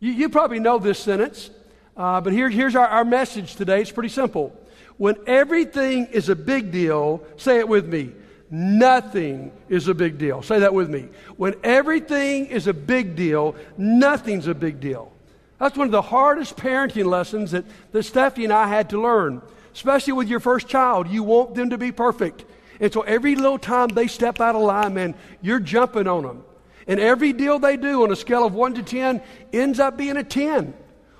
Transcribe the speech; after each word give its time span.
You, 0.00 0.12
you 0.12 0.28
probably 0.30 0.60
know 0.60 0.78
this 0.78 0.98
sentence, 0.98 1.50
uh, 1.96 2.20
but 2.22 2.32
here, 2.32 2.48
here's 2.48 2.74
our, 2.74 2.86
our 2.86 3.04
message 3.04 3.56
today. 3.56 3.82
It's 3.82 3.92
pretty 3.92 4.08
simple. 4.08 4.56
When 4.96 5.16
everything 5.26 6.06
is 6.06 6.28
a 6.28 6.36
big 6.36 6.72
deal, 6.72 7.22
say 7.36 7.58
it 7.58 7.68
with 7.68 7.86
me. 7.86 8.12
Nothing 8.50 9.52
is 9.68 9.88
a 9.88 9.94
big 9.94 10.18
deal. 10.18 10.42
Say 10.42 10.60
that 10.60 10.74
with 10.74 10.90
me. 10.90 11.08
When 11.36 11.54
everything 11.62 12.46
is 12.46 12.66
a 12.66 12.72
big 12.72 13.14
deal, 13.14 13.54
nothing's 13.76 14.46
a 14.46 14.54
big 14.54 14.80
deal. 14.80 15.12
That's 15.58 15.76
one 15.76 15.86
of 15.86 15.92
the 15.92 16.02
hardest 16.02 16.56
parenting 16.56 17.04
lessons 17.04 17.50
that, 17.50 17.64
that 17.92 18.02
Stephanie 18.02 18.44
and 18.44 18.52
I 18.52 18.66
had 18.66 18.90
to 18.90 19.00
learn, 19.00 19.42
especially 19.74 20.14
with 20.14 20.28
your 20.28 20.40
first 20.40 20.66
child. 20.66 21.08
You 21.08 21.22
want 21.22 21.54
them 21.54 21.70
to 21.70 21.78
be 21.78 21.92
perfect. 21.92 22.44
And 22.80 22.92
so 22.92 23.02
every 23.02 23.36
little 23.36 23.58
time 23.58 23.88
they 23.88 24.06
step 24.06 24.40
out 24.40 24.56
of 24.56 24.62
line, 24.62 24.94
man, 24.94 25.14
you're 25.42 25.60
jumping 25.60 26.08
on 26.08 26.22
them. 26.22 26.44
And 26.90 26.98
every 26.98 27.32
deal 27.32 27.60
they 27.60 27.76
do 27.76 28.02
on 28.02 28.10
a 28.10 28.16
scale 28.16 28.44
of 28.44 28.52
1 28.52 28.74
to 28.74 28.82
10 28.82 29.22
ends 29.52 29.78
up 29.78 29.96
being 29.96 30.16
a 30.16 30.24
10. 30.24 30.74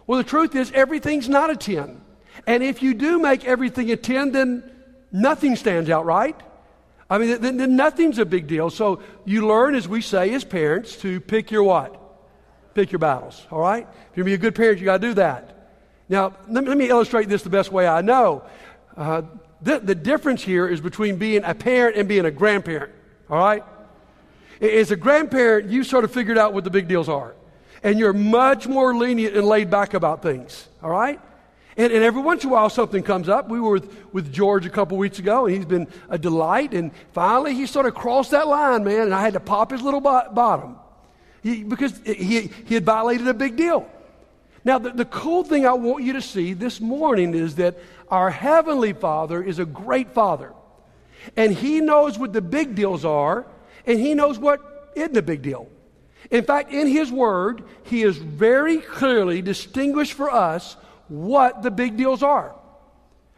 Well, 0.04 0.18
the 0.18 0.24
truth 0.24 0.56
is, 0.56 0.72
everything's 0.72 1.28
not 1.28 1.48
a 1.48 1.56
10. 1.56 2.00
And 2.48 2.64
if 2.64 2.82
you 2.82 2.92
do 2.92 3.20
make 3.20 3.44
everything 3.44 3.88
a 3.92 3.96
10, 3.96 4.32
then 4.32 4.68
nothing 5.12 5.54
stands 5.54 5.88
out, 5.88 6.04
right? 6.04 6.34
I 7.08 7.18
mean, 7.18 7.40
then, 7.40 7.56
then 7.56 7.76
nothing's 7.76 8.18
a 8.18 8.24
big 8.24 8.48
deal. 8.48 8.68
So 8.70 9.00
you 9.24 9.46
learn, 9.46 9.76
as 9.76 9.86
we 9.86 10.00
say 10.00 10.34
as 10.34 10.42
parents, 10.42 10.96
to 11.02 11.20
pick 11.20 11.52
your 11.52 11.62
what? 11.62 11.96
Pick 12.74 12.90
your 12.90 12.98
battles, 12.98 13.46
all 13.52 13.60
right? 13.60 13.86
If 14.10 14.16
you're 14.16 14.24
going 14.24 14.34
to 14.34 14.38
be 14.38 14.46
a 14.46 14.50
good 14.50 14.56
parent, 14.56 14.80
you 14.80 14.86
got 14.86 15.00
to 15.00 15.06
do 15.06 15.14
that. 15.14 15.70
Now, 16.08 16.34
let 16.48 16.64
me, 16.64 16.68
let 16.68 16.78
me, 16.78 16.88
illustrate 16.88 17.28
this 17.28 17.44
the 17.44 17.48
best 17.48 17.70
way 17.70 17.86
I 17.86 18.00
know. 18.00 18.42
Uh, 18.96 19.22
the, 19.62 19.78
the 19.78 19.94
difference 19.94 20.42
here 20.42 20.66
is 20.66 20.80
between 20.80 21.16
being 21.16 21.44
a 21.44 21.54
parent 21.54 21.96
and 21.96 22.08
being 22.08 22.24
a 22.24 22.32
grandparent, 22.32 22.92
all 23.28 23.38
right? 23.38 23.62
As 24.60 24.90
a 24.90 24.96
grandparent, 24.96 25.70
you 25.70 25.84
sort 25.84 26.04
of 26.04 26.12
figured 26.12 26.36
out 26.36 26.52
what 26.52 26.64
the 26.64 26.70
big 26.70 26.86
deals 26.86 27.08
are. 27.08 27.34
And 27.82 27.98
you're 27.98 28.12
much 28.12 28.66
more 28.66 28.94
lenient 28.94 29.34
and 29.34 29.46
laid 29.46 29.70
back 29.70 29.94
about 29.94 30.22
things, 30.22 30.68
all 30.82 30.90
right? 30.90 31.18
And, 31.76 31.92
and, 31.92 32.04
every 32.04 32.20
once 32.20 32.44
in 32.44 32.50
a 32.50 32.52
while, 32.52 32.68
something 32.68 33.02
comes 33.02 33.28
up. 33.28 33.48
We 33.48 33.58
were 33.58 33.72
with, 33.72 33.96
with 34.12 34.30
George 34.32 34.66
a 34.66 34.70
couple 34.70 34.98
weeks 34.98 35.18
ago, 35.18 35.46
and 35.46 35.56
he's 35.56 35.64
been 35.64 35.88
a 36.10 36.18
delight. 36.18 36.74
And 36.74 36.90
finally, 37.12 37.54
he 37.54 37.64
sort 37.64 37.86
of 37.86 37.94
crossed 37.94 38.32
that 38.32 38.48
line, 38.48 38.84
man, 38.84 39.02
and 39.02 39.14
I 39.14 39.22
had 39.22 39.32
to 39.32 39.40
pop 39.40 39.70
his 39.70 39.80
little 39.80 40.00
bo- 40.00 40.30
bottom 40.32 40.76
he, 41.42 41.62
because 41.62 41.98
he, 42.04 42.50
he 42.66 42.74
had 42.74 42.84
violated 42.84 43.28
a 43.28 43.34
big 43.34 43.56
deal. 43.56 43.88
Now, 44.64 44.78
the, 44.78 44.90
the 44.90 45.04
cool 45.06 45.42
thing 45.42 45.64
I 45.64 45.72
want 45.72 46.04
you 46.04 46.14
to 46.14 46.22
see 46.22 46.52
this 46.52 46.80
morning 46.80 47.34
is 47.34 47.54
that 47.54 47.78
our 48.10 48.30
Heavenly 48.30 48.92
Father 48.92 49.42
is 49.42 49.58
a 49.58 49.64
great 49.64 50.12
Father. 50.12 50.52
And 51.36 51.54
He 51.54 51.80
knows 51.80 52.18
what 52.18 52.32
the 52.32 52.42
big 52.42 52.74
deals 52.74 53.04
are, 53.04 53.46
and 53.86 53.98
He 53.98 54.14
knows 54.14 54.38
what 54.38 54.92
isn't 54.94 55.16
a 55.16 55.22
big 55.22 55.42
deal. 55.42 55.68
In 56.30 56.44
fact, 56.44 56.72
in 56.72 56.86
His 56.86 57.10
Word, 57.10 57.62
He 57.84 58.02
has 58.02 58.16
very 58.16 58.78
clearly 58.78 59.42
distinguished 59.42 60.12
for 60.12 60.30
us 60.30 60.76
what 61.08 61.62
the 61.62 61.70
big 61.70 61.96
deals 61.96 62.22
are. 62.22 62.54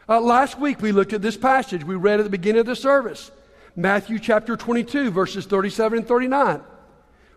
Uh, 0.07 0.19
last 0.19 0.59
week, 0.59 0.81
we 0.81 0.91
looked 0.91 1.13
at 1.13 1.21
this 1.21 1.37
passage 1.37 1.83
we 1.83 1.95
read 1.95 2.19
at 2.19 2.23
the 2.23 2.29
beginning 2.29 2.59
of 2.59 2.65
the 2.65 2.75
service 2.75 3.31
Matthew 3.75 4.19
chapter 4.19 4.55
22, 4.55 5.09
verses 5.11 5.45
37 5.45 5.99
and 5.99 6.07
39. 6.07 6.61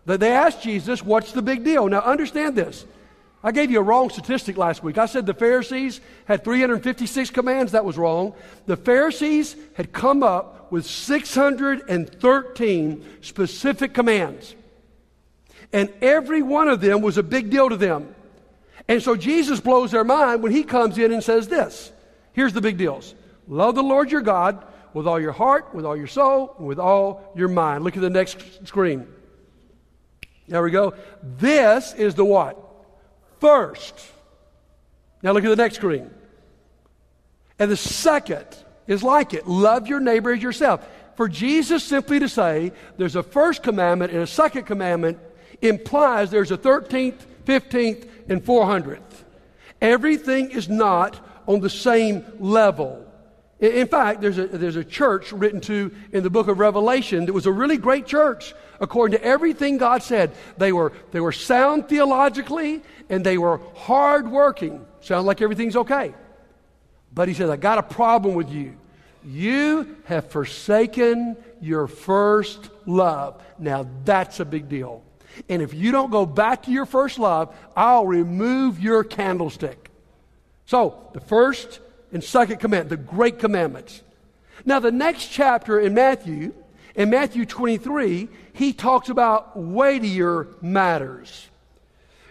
That 0.05 0.19
they 0.19 0.31
asked 0.31 0.61
Jesus, 0.61 1.03
What's 1.03 1.31
the 1.31 1.41
big 1.41 1.63
deal? 1.63 1.87
Now, 1.87 2.01
understand 2.01 2.55
this. 2.55 2.85
I 3.43 3.51
gave 3.51 3.71
you 3.71 3.79
a 3.79 3.83
wrong 3.83 4.09
statistic 4.09 4.57
last 4.57 4.83
week. 4.83 4.97
I 4.97 5.05
said 5.05 5.25
the 5.25 5.33
Pharisees 5.33 6.01
had 6.25 6.43
356 6.43 7.29
commands. 7.29 7.71
That 7.71 7.85
was 7.85 7.97
wrong. 7.97 8.33
The 8.65 8.77
Pharisees 8.77 9.55
had 9.75 9.93
come 9.93 10.23
up 10.23 10.56
with 10.71 10.85
613 10.85 13.05
specific 13.21 13.93
commands. 13.93 14.55
And 15.73 15.91
every 16.01 16.41
one 16.41 16.67
of 16.67 16.81
them 16.81 17.01
was 17.01 17.17
a 17.17 17.23
big 17.23 17.49
deal 17.49 17.69
to 17.69 17.77
them. 17.77 18.13
And 18.87 19.03
so 19.03 19.15
Jesus 19.15 19.59
blows 19.59 19.91
their 19.91 20.03
mind 20.03 20.43
when 20.43 20.51
he 20.51 20.63
comes 20.63 20.97
in 20.97 21.11
and 21.11 21.23
says 21.23 21.47
this. 21.47 21.91
Here's 22.33 22.53
the 22.53 22.61
big 22.61 22.77
deals. 22.77 23.15
Love 23.47 23.75
the 23.75 23.83
Lord 23.83 24.11
your 24.11 24.21
God 24.21 24.65
with 24.93 25.07
all 25.07 25.19
your 25.19 25.33
heart, 25.33 25.75
with 25.75 25.85
all 25.85 25.97
your 25.97 26.07
soul, 26.07 26.55
with 26.57 26.79
all 26.79 27.33
your 27.35 27.49
mind. 27.49 27.83
Look 27.83 27.97
at 27.97 28.01
the 28.01 28.09
next 28.09 28.65
screen. 28.65 29.05
There 30.47 30.63
we 30.63 30.71
go. 30.71 30.93
This 31.21 31.93
is 31.93 32.15
the 32.15 32.23
what? 32.23 32.67
first. 33.39 33.99
Now 35.21 35.31
look 35.31 35.43
at 35.43 35.49
the 35.49 35.55
next 35.55 35.75
screen. 35.75 36.09
And 37.59 37.71
the 37.71 37.77
second 37.77 38.45
is 38.87 39.03
like 39.03 39.33
it 39.33 39.47
love 39.47 39.87
your 39.87 39.99
neighbor 39.99 40.33
as 40.33 40.41
yourself. 40.41 40.87
For 41.15 41.27
Jesus 41.27 41.83
simply 41.83 42.19
to 42.19 42.29
say 42.29 42.71
there's 42.97 43.15
a 43.15 43.23
first 43.23 43.63
commandment 43.63 44.11
and 44.13 44.21
a 44.21 44.27
second 44.27 44.63
commandment 44.65 45.17
implies 45.61 46.29
there's 46.29 46.51
a 46.51 46.57
13th, 46.57 47.25
15th, 47.45 48.07
and 48.29 48.43
400th. 48.43 48.99
Everything 49.81 50.51
is 50.51 50.69
not 50.69 51.19
on 51.47 51.59
the 51.59 51.69
same 51.69 52.25
level. 52.39 53.03
In 53.59 53.87
fact, 53.87 54.21
there's 54.21 54.37
a, 54.37 54.45
there's 54.45 54.75
a 54.75 54.83
church 54.83 55.31
written 55.31 55.59
to 55.61 55.91
in 56.11 56.21
the 56.21 56.29
book 56.29 56.47
of 56.47 56.59
Revelation 56.59 57.25
that 57.25 57.33
was 57.33 57.47
a 57.47 57.51
really 57.51 57.77
great 57.77 58.05
church 58.05 58.53
according 58.79 59.17
to 59.17 59.23
everything 59.25 59.79
God 59.79 60.03
said. 60.03 60.31
They 60.57 60.71
were, 60.71 60.93
they 61.11 61.19
were 61.19 61.31
sound 61.31 61.89
theologically 61.89 62.83
and 63.09 63.25
they 63.25 63.39
were 63.39 63.59
hardworking. 63.75 64.85
Sound 65.01 65.25
like 65.25 65.41
everything's 65.41 65.75
okay. 65.75 66.13
But 67.13 67.27
he 67.27 67.33
says, 67.33 67.49
I 67.49 67.57
got 67.57 67.77
a 67.77 67.83
problem 67.83 68.35
with 68.35 68.49
you. 68.49 68.75
You 69.25 69.97
have 70.05 70.29
forsaken 70.29 71.35
your 71.61 71.87
first 71.87 72.69
love. 72.85 73.41
Now 73.59 73.87
that's 74.05 74.39
a 74.39 74.45
big 74.45 74.69
deal. 74.69 75.03
And 75.49 75.61
if 75.61 75.73
you 75.73 75.91
don't 75.91 76.11
go 76.11 76.25
back 76.25 76.63
to 76.63 76.71
your 76.71 76.85
first 76.85 77.19
love, 77.19 77.55
I'll 77.75 78.05
remove 78.05 78.79
your 78.79 79.03
candlestick. 79.03 79.91
So, 80.65 81.09
the 81.13 81.19
first 81.19 81.79
and 82.11 82.23
second 82.23 82.59
commandment, 82.59 82.89
the 82.89 82.97
great 82.97 83.39
commandments. 83.39 84.01
Now, 84.65 84.79
the 84.79 84.91
next 84.91 85.27
chapter 85.27 85.79
in 85.79 85.93
Matthew, 85.93 86.53
in 86.95 87.09
Matthew 87.09 87.45
23, 87.45 88.27
he 88.53 88.73
talks 88.73 89.09
about 89.09 89.57
weightier 89.57 90.47
matters. 90.61 91.47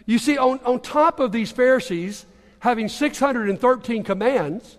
You 0.05 0.19
see, 0.19 0.37
on, 0.39 0.61
on 0.65 0.81
top 0.81 1.21
of 1.21 1.33
these 1.33 1.51
Pharisees 1.51 2.27
having 2.61 2.89
613 2.89 4.03
commands, 4.03 4.79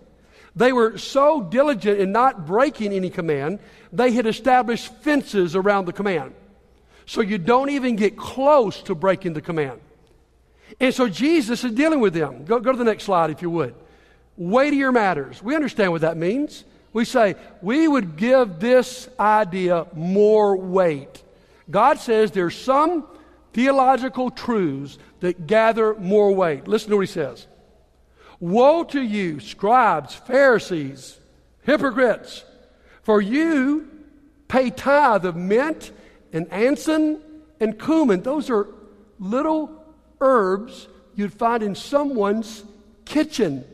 they 0.56 0.72
were 0.72 0.98
so 0.98 1.42
diligent 1.42 2.00
in 2.00 2.12
not 2.12 2.46
breaking 2.46 2.92
any 2.92 3.10
command, 3.10 3.60
they 3.92 4.12
had 4.12 4.26
established 4.26 4.92
fences 5.02 5.54
around 5.54 5.86
the 5.86 5.92
command. 5.92 6.34
So 7.06 7.20
you 7.20 7.38
don't 7.38 7.70
even 7.70 7.96
get 7.96 8.16
close 8.16 8.82
to 8.82 8.94
breaking 8.94 9.32
the 9.32 9.40
command. 9.40 9.80
And 10.80 10.94
so 10.94 11.08
Jesus 11.08 11.64
is 11.64 11.72
dealing 11.72 12.00
with 12.00 12.12
them. 12.12 12.44
Go, 12.44 12.60
go 12.60 12.72
to 12.72 12.78
the 12.78 12.84
next 12.84 13.04
slide, 13.04 13.30
if 13.30 13.40
you 13.42 13.50
would 13.50 13.74
weightier 14.38 14.92
matters. 14.92 15.42
We 15.42 15.54
understand 15.54 15.92
what 15.92 16.02
that 16.02 16.16
means. 16.16 16.64
We 16.92 17.04
say, 17.04 17.34
we 17.60 17.86
would 17.86 18.16
give 18.16 18.60
this 18.60 19.08
idea 19.20 19.86
more 19.94 20.56
weight. 20.56 21.22
God 21.70 21.98
says 21.98 22.30
there's 22.30 22.56
some 22.56 23.06
theological 23.52 24.30
truths 24.30 24.96
that 25.20 25.46
gather 25.46 25.94
more 25.94 26.32
weight. 26.32 26.66
Listen 26.66 26.90
to 26.90 26.96
what 26.96 27.06
he 27.06 27.12
says 27.12 27.46
Woe 28.40 28.84
to 28.84 29.00
you, 29.00 29.40
scribes, 29.40 30.14
Pharisees, 30.14 31.18
hypocrites, 31.62 32.44
for 33.02 33.20
you 33.20 33.88
pay 34.46 34.70
tithe 34.70 35.24
of 35.24 35.36
mint 35.36 35.90
and 36.32 36.50
anise 36.52 36.88
and 36.88 37.78
cumin. 37.78 38.22
Those 38.22 38.48
are 38.50 38.68
little 39.18 39.84
herbs 40.20 40.88
you'd 41.14 41.34
find 41.34 41.62
in 41.62 41.74
someone's 41.74 42.64
kitchen. 43.04 43.64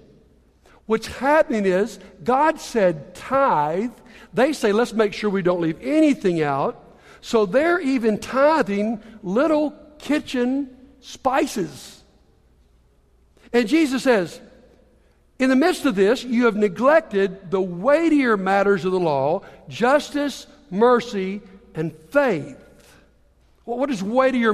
What's 0.87 1.07
happening 1.07 1.67
is 1.67 1.99
God 2.23 2.61
said 2.61 3.15
tithe. 3.15 3.93
They 4.33 4.53
say, 4.53 4.73
let's 4.73 4.93
make 4.93 5.13
sure 5.13 5.31
we 5.31 5.43
don't 5.43 5.61
leave 5.61 5.79
anything 5.83 6.43
out. 6.43 6.81
So 7.21 7.47
they're 7.47 7.81
even 7.81 8.19
tithing 8.19 9.03
little 9.23 9.75
kitchen 9.99 10.77
spices. 11.01 12.03
And 13.53 13.69
Jesus 13.69 14.03
says, 14.03 14.41
in 15.45 15.51
the 15.51 15.57
midst 15.57 15.85
of 15.85 15.95
this, 15.95 16.25
you 16.25 16.47
have 16.47 16.57
neglected 16.57 17.51
the 17.51 17.61
weightier 17.61 18.37
matters 18.37 18.85
of 18.85 18.93
the 18.93 18.99
law 18.99 19.43
justice, 19.69 20.47
mercy, 20.71 21.43
and 21.75 21.93
faith. 22.11 22.59
Well, 23.65 23.79
what 23.79 23.91
does 23.91 24.03
weightier 24.03 24.53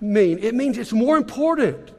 mean? 0.00 0.38
It 0.38 0.54
means 0.54 0.78
it's 0.78 0.92
more 0.92 1.16
important. 1.16 1.92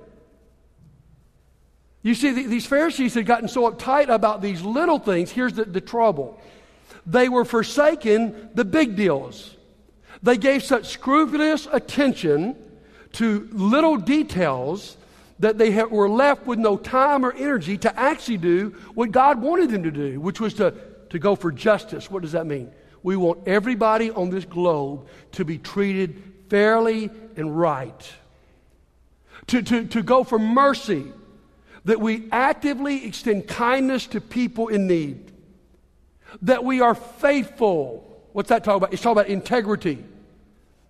You 2.01 2.15
see, 2.15 2.31
these 2.31 2.65
Pharisees 2.65 3.13
had 3.13 3.25
gotten 3.25 3.47
so 3.47 3.69
uptight 3.69 4.09
about 4.09 4.41
these 4.41 4.61
little 4.61 4.99
things. 4.99 5.31
Here's 5.31 5.53
the, 5.53 5.65
the 5.65 5.81
trouble 5.81 6.39
they 7.05 7.29
were 7.29 7.45
forsaking 7.45 8.49
the 8.53 8.65
big 8.65 8.95
deals. 8.95 9.55
They 10.21 10.37
gave 10.37 10.63
such 10.63 10.87
scrupulous 10.87 11.67
attention 11.71 12.55
to 13.13 13.47
little 13.51 13.97
details 13.97 14.97
that 15.39 15.57
they 15.57 15.83
were 15.83 16.09
left 16.09 16.45
with 16.45 16.59
no 16.59 16.77
time 16.77 17.25
or 17.25 17.33
energy 17.33 17.77
to 17.79 17.99
actually 17.99 18.37
do 18.37 18.75
what 18.93 19.11
God 19.11 19.41
wanted 19.41 19.71
them 19.71 19.83
to 19.83 19.91
do, 19.91 20.19
which 20.19 20.39
was 20.39 20.53
to, 20.55 20.73
to 21.09 21.19
go 21.19 21.35
for 21.35 21.51
justice. 21.51 22.11
What 22.11 22.21
does 22.21 22.33
that 22.33 22.45
mean? 22.45 22.71
We 23.03 23.15
want 23.15 23.47
everybody 23.47 24.11
on 24.11 24.29
this 24.29 24.45
globe 24.45 25.07
to 25.33 25.45
be 25.45 25.57
treated 25.57 26.21
fairly 26.49 27.09
and 27.37 27.57
right 27.57 28.11
to, 29.49 29.61
to, 29.61 29.85
to 29.85 30.03
go 30.03 30.23
for 30.23 30.39
mercy, 30.39 31.05
that 31.85 31.99
we 31.99 32.27
actively 32.31 33.05
extend 33.05 33.47
kindness 33.47 34.07
to 34.07 34.21
people 34.21 34.67
in 34.67 34.87
need, 34.87 35.31
that 36.43 36.63
we 36.63 36.81
are 36.81 36.95
faithful. 36.95 38.05
What's 38.33 38.49
that 38.49 38.63
talk 38.63 38.77
about? 38.77 38.93
It's 38.93 39.01
talking 39.01 39.19
about 39.19 39.29
integrity. 39.29 40.03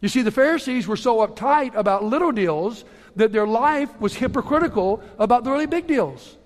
You 0.01 0.10
see, 0.10 0.22
the 0.22 0.31
Pharisees 0.31 0.88
were 0.88 0.98
so 0.98 1.25
uptight 1.25 1.75
about 1.75 2.04
little 2.04 2.31
deals 2.31 2.84
that 3.19 3.31
their 3.33 3.48
life 3.48 3.89
was 4.00 4.16
hypocritical 4.16 5.04
about 5.18 5.44
the 5.44 5.51
really 5.51 5.66
big 5.66 5.88
deals. 5.88 6.38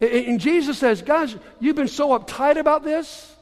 And 0.00 0.38
Jesus 0.38 0.78
says, 0.78 1.02
Guys, 1.02 1.34
you've 1.60 1.76
been 1.76 1.88
so 1.88 2.18
uptight 2.18 2.58
about 2.58 2.84
this 2.84 3.34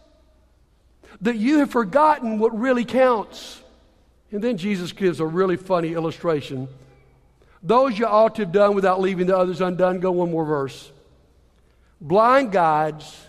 that 1.20 1.36
you 1.36 1.58
have 1.58 1.70
forgotten 1.70 2.38
what 2.38 2.58
really 2.58 2.84
counts. 2.84 3.60
And 4.30 4.42
then 4.42 4.58
Jesus 4.58 4.92
gives 4.92 5.20
a 5.20 5.26
really 5.26 5.56
funny 5.56 5.92
illustration. 5.94 6.68
Those 7.62 7.98
you 7.98 8.06
ought 8.06 8.36
to 8.36 8.42
have 8.42 8.52
done 8.52 8.74
without 8.74 9.00
leaving 9.00 9.26
the 9.26 9.36
others 9.36 9.60
undone. 9.60 10.00
Go 10.00 10.12
one 10.12 10.30
more 10.30 10.44
verse. 10.44 10.90
Blind 12.00 12.52
guides, 12.52 13.26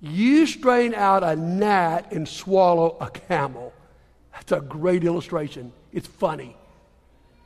you 0.00 0.46
strain 0.46 0.94
out 0.94 1.22
a 1.22 1.36
gnat 1.36 2.12
and 2.12 2.26
swallow 2.26 2.96
a 3.00 3.10
camel. 3.10 3.72
That's 4.32 4.52
a 4.52 4.60
great 4.60 5.04
illustration. 5.04 5.72
It's 5.92 6.08
funny. 6.08 6.56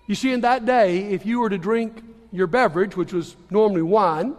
You 0.07 0.15
see, 0.15 0.33
in 0.33 0.43
that 0.43 0.65
day, 0.65 0.99
if 1.11 1.27
you 1.27 1.41
were 1.41 1.51
to 1.51 1.59
drink 1.59 2.03
your 2.33 2.47
beverage, 2.47 2.97
which 2.97 3.13
was 3.13 3.37
normally 3.51 3.83
wine, 3.83 4.37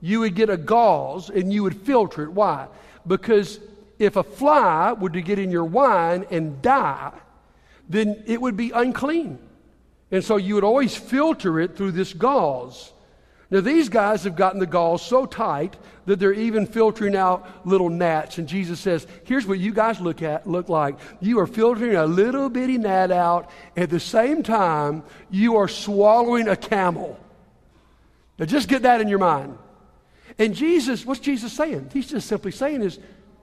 you 0.00 0.20
would 0.20 0.34
get 0.34 0.50
a 0.50 0.56
gauze 0.56 1.30
and 1.30 1.52
you 1.52 1.62
would 1.62 1.76
filter 1.76 2.24
it. 2.24 2.32
Why? 2.32 2.68
Because 3.06 3.60
if 3.98 4.16
a 4.16 4.22
fly 4.22 4.92
were 4.92 5.10
to 5.10 5.22
get 5.22 5.38
in 5.38 5.50
your 5.50 5.64
wine 5.64 6.26
and 6.30 6.60
die, 6.60 7.12
then 7.88 8.22
it 8.26 8.40
would 8.40 8.56
be 8.56 8.70
unclean. 8.70 9.38
And 10.10 10.24
so 10.24 10.36
you 10.36 10.54
would 10.54 10.64
always 10.64 10.94
filter 10.94 11.60
it 11.60 11.76
through 11.76 11.92
this 11.92 12.12
gauze. 12.12 12.92
Now, 13.50 13.60
these 13.60 13.88
guys 13.88 14.24
have 14.24 14.36
gotten 14.36 14.58
the 14.58 14.66
gauze 14.66 15.02
so 15.02 15.26
tight 15.26 15.76
that 16.06 16.18
they're 16.18 16.32
even 16.32 16.66
filtering 16.66 17.14
out 17.14 17.66
little 17.66 17.90
gnats. 17.90 18.38
And 18.38 18.48
Jesus 18.48 18.80
says, 18.80 19.06
Here's 19.24 19.46
what 19.46 19.58
you 19.58 19.72
guys 19.72 20.00
look, 20.00 20.22
at, 20.22 20.46
look 20.46 20.68
like. 20.68 20.96
You 21.20 21.38
are 21.40 21.46
filtering 21.46 21.94
a 21.94 22.06
little 22.06 22.48
bitty 22.48 22.78
gnat 22.78 23.10
out. 23.10 23.50
At 23.76 23.90
the 23.90 24.00
same 24.00 24.42
time, 24.42 25.02
you 25.30 25.56
are 25.56 25.68
swallowing 25.68 26.48
a 26.48 26.56
camel. 26.56 27.18
Now, 28.38 28.46
just 28.46 28.68
get 28.68 28.82
that 28.82 29.00
in 29.00 29.08
your 29.08 29.18
mind. 29.18 29.58
And 30.38 30.54
Jesus, 30.54 31.04
what's 31.04 31.20
Jesus 31.20 31.52
saying? 31.52 31.90
He's 31.92 32.10
just 32.10 32.26
simply 32.26 32.50
saying 32.50 32.82
is, 32.82 32.98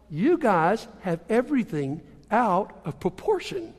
you 0.09 0.37
guys 0.37 0.87
have 1.01 1.21
everything 1.29 2.01
out 2.29 2.77
of 2.83 2.99
proportion. 2.99 3.73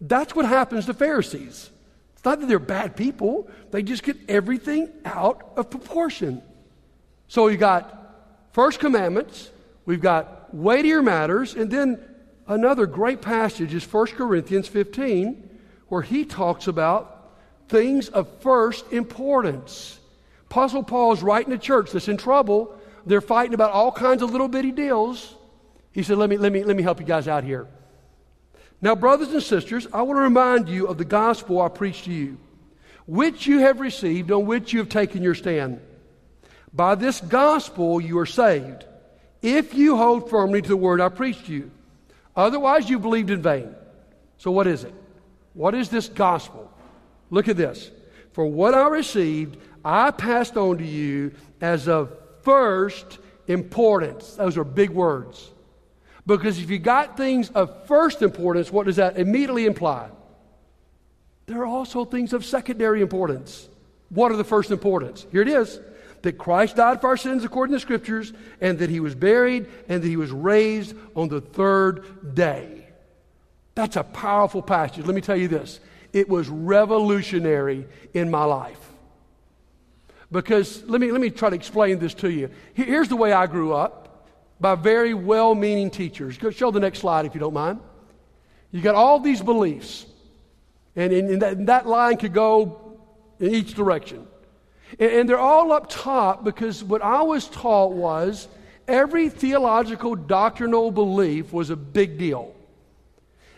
That's 0.00 0.34
what 0.34 0.46
happens 0.46 0.86
to 0.86 0.94
Pharisees. 0.94 1.68
It's 2.20 2.26
not 2.26 2.40
that 2.40 2.48
they're 2.48 2.58
bad 2.58 2.96
people, 2.96 3.48
they 3.70 3.82
just 3.82 4.02
get 4.02 4.18
everything 4.28 4.90
out 5.06 5.52
of 5.56 5.70
proportion. 5.70 6.42
So 7.28 7.46
we 7.46 7.56
got 7.56 8.14
first 8.52 8.78
commandments, 8.78 9.48
we've 9.86 10.02
got 10.02 10.54
weightier 10.54 11.00
matters, 11.00 11.54
and 11.54 11.70
then 11.70 11.98
another 12.46 12.84
great 12.84 13.22
passage 13.22 13.72
is 13.72 13.90
1 13.90 14.08
Corinthians 14.08 14.68
15, 14.68 15.48
where 15.88 16.02
he 16.02 16.26
talks 16.26 16.66
about 16.66 17.38
things 17.68 18.10
of 18.10 18.28
first 18.42 18.92
importance. 18.92 19.98
Apostle 20.50 20.82
Paul 20.82 21.14
is 21.14 21.22
writing 21.22 21.54
a 21.54 21.58
church 21.58 21.90
that's 21.90 22.08
in 22.08 22.18
trouble. 22.18 22.78
They're 23.06 23.22
fighting 23.22 23.54
about 23.54 23.70
all 23.70 23.92
kinds 23.92 24.20
of 24.20 24.30
little 24.30 24.48
bitty 24.48 24.72
deals. 24.72 25.36
He 25.90 26.02
said, 26.02 26.18
Let 26.18 26.28
me, 26.28 26.36
let 26.36 26.52
me, 26.52 26.64
let 26.64 26.76
me 26.76 26.82
help 26.82 27.00
you 27.00 27.06
guys 27.06 27.28
out 27.28 27.44
here. 27.44 27.66
Now, 28.82 28.94
brothers 28.94 29.32
and 29.32 29.42
sisters, 29.42 29.86
I 29.92 30.02
want 30.02 30.16
to 30.16 30.22
remind 30.22 30.68
you 30.68 30.86
of 30.86 30.96
the 30.96 31.04
gospel 31.04 31.60
I 31.60 31.68
preached 31.68 32.04
to 32.04 32.12
you, 32.12 32.38
which 33.06 33.46
you 33.46 33.58
have 33.58 33.80
received, 33.80 34.30
on 34.30 34.46
which 34.46 34.72
you 34.72 34.78
have 34.78 34.88
taken 34.88 35.22
your 35.22 35.34
stand. 35.34 35.80
By 36.72 36.94
this 36.94 37.20
gospel 37.20 38.00
you 38.00 38.18
are 38.18 38.26
saved, 38.26 38.84
if 39.42 39.74
you 39.74 39.96
hold 39.96 40.30
firmly 40.30 40.62
to 40.62 40.68
the 40.68 40.76
word 40.76 41.00
I 41.00 41.08
preached 41.08 41.46
to 41.46 41.52
you. 41.52 41.70
Otherwise, 42.36 42.88
you 42.88 42.98
believed 42.98 43.30
in 43.30 43.42
vain. 43.42 43.74
So, 44.38 44.50
what 44.50 44.66
is 44.66 44.84
it? 44.84 44.94
What 45.54 45.74
is 45.74 45.88
this 45.88 46.08
gospel? 46.08 46.70
Look 47.30 47.48
at 47.48 47.56
this. 47.56 47.90
For 48.32 48.46
what 48.46 48.74
I 48.74 48.88
received, 48.88 49.58
I 49.84 50.10
passed 50.10 50.56
on 50.56 50.78
to 50.78 50.86
you 50.86 51.32
as 51.60 51.88
of 51.88 52.16
first 52.42 53.18
importance. 53.46 54.34
Those 54.36 54.56
are 54.56 54.64
big 54.64 54.90
words. 54.90 55.50
Because 56.36 56.60
if 56.60 56.70
you 56.70 56.78
got 56.78 57.16
things 57.16 57.50
of 57.50 57.88
first 57.88 58.22
importance, 58.22 58.70
what 58.70 58.86
does 58.86 58.96
that 58.96 59.18
immediately 59.18 59.66
imply? 59.66 60.08
There 61.46 61.60
are 61.62 61.66
also 61.66 62.04
things 62.04 62.32
of 62.32 62.44
secondary 62.44 63.02
importance. 63.02 63.68
What 64.10 64.30
are 64.30 64.36
the 64.36 64.44
first 64.44 64.70
importance? 64.70 65.26
Here 65.32 65.42
it 65.42 65.48
is 65.48 65.80
that 66.22 66.38
Christ 66.38 66.76
died 66.76 67.00
for 67.00 67.08
our 67.08 67.16
sins 67.16 67.42
according 67.42 67.72
to 67.72 67.76
the 67.78 67.80
Scriptures, 67.80 68.32
and 68.60 68.78
that 68.78 68.90
He 68.90 69.00
was 69.00 69.16
buried, 69.16 69.66
and 69.88 70.04
that 70.04 70.06
He 70.06 70.16
was 70.16 70.30
raised 70.30 70.94
on 71.16 71.28
the 71.28 71.40
third 71.40 72.32
day. 72.36 72.86
That's 73.74 73.96
a 73.96 74.04
powerful 74.04 74.62
passage. 74.62 75.04
Let 75.04 75.16
me 75.16 75.22
tell 75.22 75.36
you 75.36 75.48
this 75.48 75.80
it 76.12 76.28
was 76.28 76.48
revolutionary 76.48 77.86
in 78.14 78.30
my 78.30 78.44
life. 78.44 78.78
Because 80.30 80.84
let 80.84 81.00
me, 81.00 81.10
let 81.10 81.20
me 81.20 81.30
try 81.30 81.50
to 81.50 81.56
explain 81.56 81.98
this 81.98 82.14
to 82.14 82.30
you. 82.30 82.50
Here's 82.74 83.08
the 83.08 83.16
way 83.16 83.32
I 83.32 83.48
grew 83.48 83.72
up 83.72 83.99
by 84.60 84.74
very 84.74 85.14
well 85.14 85.54
meaning 85.54 85.90
teachers. 85.90 86.36
Go 86.38 86.50
show 86.50 86.70
the 86.70 86.80
next 86.80 86.98
slide 86.98 87.26
if 87.26 87.34
you 87.34 87.40
don't 87.40 87.54
mind. 87.54 87.80
You 88.70 88.82
got 88.82 88.94
all 88.94 89.18
these 89.18 89.40
beliefs, 89.40 90.06
and, 90.94 91.12
and, 91.12 91.42
that, 91.42 91.56
and 91.56 91.68
that, 91.68 91.86
line 91.86 92.16
could 92.18 92.32
go 92.32 92.98
in 93.40 93.52
each 93.52 93.74
direction. 93.74 94.26
And, 94.98 95.10
and 95.10 95.28
they're 95.28 95.38
all 95.38 95.72
up 95.72 95.88
top 95.88 96.44
because 96.44 96.84
what 96.84 97.02
I 97.02 97.22
was 97.22 97.48
taught 97.48 97.92
was 97.92 98.46
every 98.86 99.28
theological 99.28 100.14
doctrinal 100.14 100.90
belief 100.90 101.52
was 101.52 101.70
a 101.70 101.76
big 101.76 102.18
deal. 102.18 102.54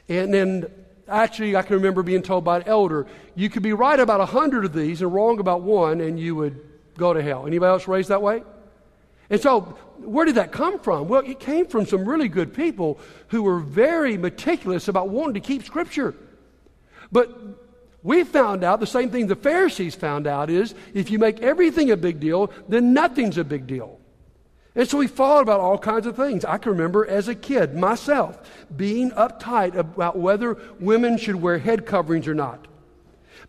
And 0.08 0.32
then 0.32 0.66
actually, 1.08 1.56
I 1.56 1.62
can 1.62 1.76
remember 1.76 2.02
being 2.02 2.22
told 2.22 2.44
by 2.44 2.58
an 2.58 2.64
elder, 2.66 3.06
you 3.34 3.50
could 3.50 3.62
be 3.62 3.72
right 3.72 3.98
about 3.98 4.20
a 4.20 4.26
hundred 4.26 4.64
of 4.64 4.72
these 4.72 5.02
and 5.02 5.12
wrong 5.12 5.40
about 5.40 5.62
one, 5.62 6.00
and 6.00 6.18
you 6.18 6.34
would 6.36 6.58
go 6.96 7.12
to 7.12 7.22
hell. 7.22 7.46
Anybody 7.46 7.70
else 7.70 7.88
raised 7.88 8.08
that 8.08 8.22
way? 8.22 8.42
And 9.30 9.40
so, 9.40 9.76
where 10.04 10.24
did 10.24 10.36
that 10.36 10.52
come 10.52 10.78
from? 10.78 11.08
Well, 11.08 11.22
it 11.24 11.40
came 11.40 11.66
from 11.66 11.86
some 11.86 12.08
really 12.08 12.28
good 12.28 12.54
people 12.54 12.98
who 13.28 13.42
were 13.42 13.58
very 13.58 14.16
meticulous 14.16 14.88
about 14.88 15.08
wanting 15.08 15.34
to 15.34 15.40
keep 15.40 15.64
Scripture. 15.64 16.14
But 17.10 17.30
we 18.02 18.24
found 18.24 18.64
out 18.64 18.80
the 18.80 18.86
same 18.86 19.10
thing 19.10 19.26
the 19.26 19.36
Pharisees 19.36 19.94
found 19.94 20.26
out 20.26 20.50
is 20.50 20.74
if 20.92 21.10
you 21.10 21.18
make 21.18 21.40
everything 21.40 21.90
a 21.90 21.96
big 21.96 22.20
deal, 22.20 22.50
then 22.68 22.92
nothing's 22.92 23.38
a 23.38 23.44
big 23.44 23.66
deal. 23.66 24.00
And 24.74 24.88
so 24.88 24.98
we 24.98 25.06
fought 25.06 25.42
about 25.42 25.60
all 25.60 25.78
kinds 25.78 26.06
of 26.06 26.16
things. 26.16 26.44
I 26.44 26.56
can 26.58 26.72
remember 26.72 27.06
as 27.06 27.28
a 27.28 27.34
kid, 27.34 27.76
myself, 27.76 28.38
being 28.74 29.10
uptight 29.10 29.76
about 29.76 30.18
whether 30.18 30.56
women 30.80 31.18
should 31.18 31.36
wear 31.36 31.58
head 31.58 31.84
coverings 31.84 32.26
or 32.26 32.34
not. 32.34 32.66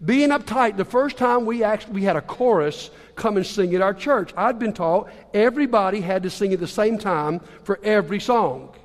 Being 0.03 0.29
uptight, 0.29 0.75
the 0.75 0.85
first 0.85 1.17
time 1.17 1.45
we 1.45 1.63
actually 1.63 1.93
we 1.93 2.03
had 2.03 2.17
a 2.17 2.21
chorus 2.21 2.89
come 3.15 3.37
and 3.37 3.45
sing 3.45 3.73
at 3.75 3.81
our 3.81 3.93
church, 3.93 4.33
I'd 4.35 4.59
been 4.59 4.73
taught 4.73 5.09
everybody 5.33 6.01
had 6.01 6.23
to 6.23 6.29
sing 6.29 6.53
at 6.53 6.59
the 6.59 6.67
same 6.67 6.97
time 6.97 7.41
for 7.63 7.79
every 7.83 8.19
song. 8.19 8.75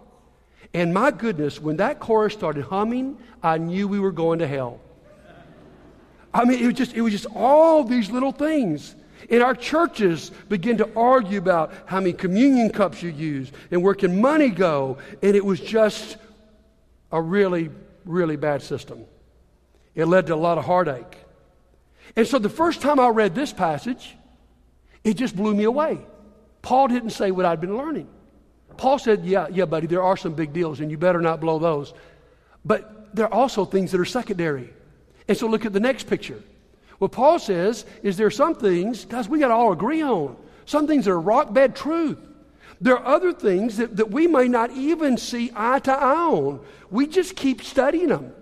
And 0.75 0.92
my 0.92 1.11
goodness, 1.11 1.61
when 1.61 1.78
that 1.78 1.99
chorus 1.99 2.35
started 2.35 2.64
humming, 2.64 3.18
I 3.42 3.58
knew 3.58 3.88
we 3.88 4.00
were 4.00 4.12
going 4.12 4.40
to 4.40 4.47
hell. 4.47 4.80
I 6.32 6.44
mean, 6.44 6.62
it 6.62 6.66
was 6.66 6.75
just, 6.75 6.94
it 6.94 7.00
was 7.00 7.12
just 7.12 7.26
all 7.35 7.85
these 7.85 8.11
little 8.11 8.32
things. 8.32 8.94
And 9.30 9.42
our 9.42 9.54
churches 9.54 10.30
begin 10.49 10.76
to 10.78 10.90
argue 10.94 11.38
about 11.38 11.73
how 11.87 12.00
many 12.00 12.12
communion 12.12 12.70
cups 12.70 13.02
you 13.02 13.11
use 13.11 13.50
and 13.70 13.82
where 13.82 13.94
can 13.94 14.20
money 14.20 14.50
go. 14.50 14.99
And 15.23 15.35
it 15.35 15.44
was 15.44 15.58
just 15.58 16.16
a 17.11 17.20
really, 17.20 17.70
really 18.04 18.37
bad 18.37 18.62
system. 18.62 19.04
It 19.94 20.06
led 20.06 20.26
to 20.28 20.35
a 20.35 20.37
lot 20.37 20.58
of 20.58 20.64
heartache. 20.64 21.16
And 22.14 22.26
so 22.26 22.38
the 22.38 22.49
first 22.49 22.80
time 22.80 23.00
I 23.00 23.08
read 23.08 23.35
this 23.35 23.52
passage, 23.52 24.16
it 25.05 25.14
just 25.14 25.37
blew 25.37 25.55
me 25.55 25.64
away. 25.64 25.99
Paul 26.62 26.88
didn't 26.88 27.11
say 27.11 27.31
what 27.31 27.47
I'd 27.47 27.61
been 27.61 27.76
learning. 27.76 28.09
Paul 28.76 28.99
said, 28.99 29.25
Yeah, 29.25 29.49
yeah, 29.50 29.64
buddy, 29.64 29.87
there 29.87 30.02
are 30.02 30.17
some 30.17 30.35
big 30.35 30.52
deals, 30.52 30.81
and 30.81 30.90
you 30.90 30.99
better 30.99 31.21
not 31.21 31.40
blow 31.40 31.59
those. 31.59 31.95
But 32.64 33.14
there 33.14 33.26
are 33.26 33.33
also 33.33 33.64
things 33.64 33.93
that 33.93 34.00
are 34.00 34.05
secondary. 34.05 34.71
And 35.26 35.37
so 35.37 35.47
look 35.47 35.64
at 35.64 35.73
the 35.73 35.81
next 35.81 36.07
picture. 36.07 36.43
What 36.99 37.12
Paul 37.12 37.38
says 37.38 37.85
is 38.02 38.17
there 38.17 38.26
are 38.26 38.31
some 38.31 38.55
things, 38.55 39.05
guys, 39.05 39.28
we 39.28 39.38
got 39.38 39.49
to 39.49 39.55
all 39.55 39.73
agree 39.73 40.02
on. 40.02 40.37
Some 40.67 40.87
things 40.87 41.05
that 41.05 41.12
are 41.12 41.21
rock 41.21 41.52
bed 41.52 41.76
truth. 41.76 42.19
There 42.81 42.97
are 42.97 43.05
other 43.05 43.33
things 43.33 43.76
that, 43.78 43.97
that 43.97 44.11
we 44.11 44.26
may 44.26 44.49
not 44.49 44.71
even 44.73 45.17
see 45.17 45.50
eye 45.55 45.78
to 45.81 45.93
eye 45.93 46.14
on. 46.14 46.61
We 46.90 47.07
just 47.07 47.37
keep 47.37 47.62
studying 47.62 48.09
them, 48.09 48.33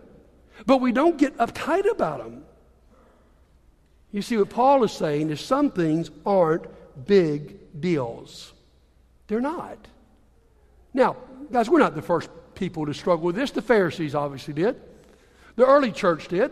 but 0.66 0.78
we 0.78 0.92
don't 0.92 1.16
get 1.16 1.36
uptight 1.38 1.90
about 1.90 2.18
them. 2.18 2.44
You 4.16 4.22
see, 4.22 4.38
what 4.38 4.48
Paul 4.48 4.82
is 4.82 4.92
saying 4.92 5.28
is 5.28 5.42
some 5.42 5.70
things 5.70 6.10
aren't 6.24 6.64
big 7.06 7.58
deals. 7.78 8.54
They're 9.26 9.42
not. 9.42 9.76
Now, 10.94 11.16
guys, 11.52 11.68
we're 11.68 11.80
not 11.80 11.94
the 11.94 12.00
first 12.00 12.30
people 12.54 12.86
to 12.86 12.94
struggle 12.94 13.26
with 13.26 13.36
this. 13.36 13.50
The 13.50 13.60
Pharisees 13.60 14.14
obviously 14.14 14.54
did, 14.54 14.80
the 15.56 15.66
early 15.66 15.92
church 15.92 16.28
did. 16.28 16.50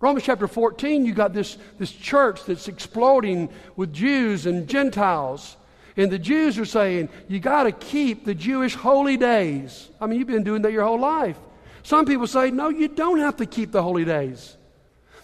Romans 0.00 0.24
chapter 0.24 0.48
14, 0.48 1.06
you 1.06 1.14
got 1.14 1.32
this, 1.32 1.56
this 1.78 1.92
church 1.92 2.44
that's 2.46 2.66
exploding 2.66 3.48
with 3.76 3.92
Jews 3.92 4.46
and 4.46 4.66
Gentiles. 4.66 5.56
And 5.96 6.10
the 6.10 6.18
Jews 6.18 6.58
are 6.58 6.64
saying, 6.64 7.10
you 7.28 7.38
got 7.38 7.62
to 7.62 7.70
keep 7.70 8.24
the 8.24 8.34
Jewish 8.34 8.74
holy 8.74 9.16
days. 9.16 9.88
I 10.00 10.06
mean, 10.06 10.18
you've 10.18 10.26
been 10.26 10.42
doing 10.42 10.62
that 10.62 10.72
your 10.72 10.82
whole 10.82 10.98
life. 10.98 11.38
Some 11.84 12.06
people 12.06 12.26
say, 12.26 12.50
no, 12.50 12.70
you 12.70 12.88
don't 12.88 13.20
have 13.20 13.36
to 13.36 13.46
keep 13.46 13.70
the 13.70 13.84
holy 13.84 14.04
days. 14.04 14.56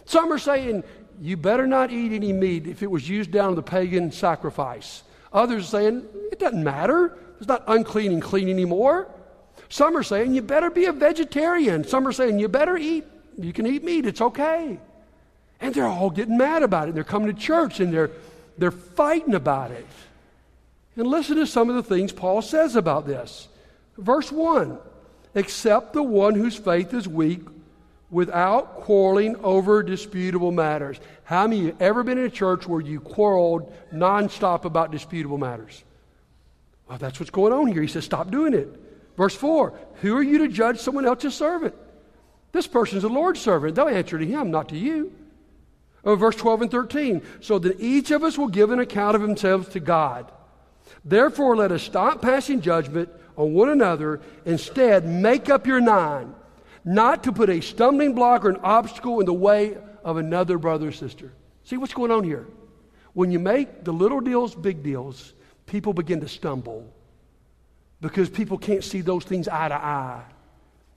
Some 0.05 0.33
are 0.33 0.39
saying, 0.39 0.85
you 1.21 1.37
better 1.37 1.67
not 1.67 1.91
eat 1.91 2.13
any 2.13 2.33
meat 2.33 2.67
if 2.67 2.83
it 2.83 2.91
was 2.91 3.09
used 3.09 3.31
down 3.31 3.51
in 3.51 3.55
the 3.57 3.63
pagan 3.63 4.13
sacrifice. 4.13 5.03
Others 5.33 5.69
saying, 5.69 6.07
it 6.33 6.39
doesn't 6.39 6.63
matter. 6.63 7.17
It's 7.39 7.49
not 7.49 7.65
unclean 7.67 8.13
and 8.13 8.23
clean 8.23 8.49
anymore. 8.49 9.09
Some 9.69 9.97
are 9.97 10.03
saying, 10.03 10.35
you 10.35 10.43
better 10.43 10.71
be 10.71 10.87
a 10.87 10.93
vegetarian. 10.93 11.85
Some 11.85 12.07
are 12.07 12.13
saying, 12.13 12.39
you 12.39 12.49
better 12.49 12.77
eat, 12.77 13.05
you 13.37 13.53
can 13.53 13.67
eat 13.67 13.85
meat, 13.85 14.07
it's 14.07 14.21
okay. 14.21 14.79
And 15.61 15.75
they're 15.75 15.87
all 15.87 16.11
getting 16.11 16.37
mad 16.37 16.63
about 16.63 16.89
it. 16.89 16.95
They're 16.95 17.05
coming 17.05 17.35
to 17.35 17.41
church 17.41 17.81
and 17.81 17.93
they're, 17.93 18.11
they're 18.57 18.71
fighting 18.71 19.35
about 19.35 19.71
it. 19.73 19.87
And 20.97 21.07
listen 21.07 21.37
to 21.37 21.47
some 21.47 21.69
of 21.69 21.77
the 21.77 21.83
things 21.83 22.13
Paul 22.13 22.43
says 22.43 22.77
about 22.77 23.07
this. 23.07 23.49
Verse 23.97 24.31
1 24.33 24.79
Except 25.35 25.93
the 25.93 26.03
one 26.03 26.35
whose 26.35 26.57
faith 26.57 26.95
is 26.95 27.07
weak 27.07 27.43
without 28.11 28.77
quarreling 28.77 29.37
over 29.37 29.83
disputable 29.83 30.51
matters. 30.51 30.99
How 31.25 31.47
many 31.47 31.61
of 31.61 31.67
you 31.67 31.77
ever 31.81 32.03
been 32.03 32.19
in 32.19 32.25
a 32.25 32.31
church 32.31 32.67
where 32.67 32.81
you 32.81 33.01
quarreled 33.01 33.73
nonstop 33.93 34.65
about 34.65 34.91
disputable 34.91 35.39
matters? 35.39 35.85
Well, 36.89 36.99
that's 36.99 37.21
what's 37.21 37.31
going 37.31 37.53
on 37.53 37.67
here. 37.67 37.83
He 37.83 37.89
says, 37.89 38.05
stop 38.05 38.31
doing 38.31 38.55
it. 38.55 38.69
Verse 39.17 39.35
4 39.35 39.75
Who 40.01 40.17
are 40.17 40.23
you 40.23 40.39
to 40.39 40.49
judge 40.49 40.79
someone 40.79 41.05
else's 41.05 41.35
servant? 41.35 41.75
This 42.53 42.67
person's 42.67 43.03
the 43.03 43.09
Lord's 43.09 43.41
servant. 43.41 43.75
They'll 43.75 43.89
answer 43.89 44.19
to 44.19 44.27
him, 44.27 44.51
not 44.51 44.71
to 44.71 44.77
you. 44.77 45.13
Oh, 46.03 46.17
verse 46.17 46.37
12 46.37 46.63
and 46.63 46.71
13. 46.71 47.23
So 47.41 47.59
that 47.59 47.79
each 47.79 48.11
of 48.11 48.25
us 48.25 48.39
will 48.39 48.49
give 48.49 48.71
an 48.71 48.79
account 48.79 49.17
of 49.17 49.21
himself 49.21 49.71
to 49.73 49.81
God. 49.81 50.33
Therefore, 51.05 51.57
let 51.57 51.73
us 51.73 51.83
stop 51.83 52.23
passing 52.23 52.63
judgment 52.63 53.11
on 53.37 53.53
one 53.53 53.69
another. 53.69 54.21
Instead, 54.47 55.05
make 55.05 55.51
up 55.51 55.67
your 55.67 55.83
mind 55.83 56.35
not 56.89 57.25
to 57.25 57.33
put 57.33 57.51
a 57.51 57.61
stumbling 57.61 58.15
block 58.15 58.47
or 58.47 58.49
an 58.49 58.61
obstacle 58.63 59.21
in 59.21 59.27
the 59.27 59.33
way 59.33 59.77
of 60.03 60.17
another 60.17 60.57
brother 60.57 60.89
or 60.89 60.93
sister. 60.93 61.35
See 61.63 61.77
what's 61.77 61.93
going 61.93 62.11
on 62.11 62.25
here? 62.25 62.47
When 63.13 63.31
you 63.31 63.39
make 63.39 63.85
the 63.85 63.93
little 63.93 64.21
deals 64.21 64.55
big 64.55 64.83
deals, 64.83 65.35
people 65.67 65.93
begin 65.93 66.21
to 66.23 66.29
stumble 66.29 66.91
because 68.01 68.31
people 68.31 68.57
can't 68.57 68.83
see 68.83 69.03
those 69.03 69.25
things 69.25 69.49
eye 69.49 69.69
to 69.69 69.75
eye. 69.75 70.25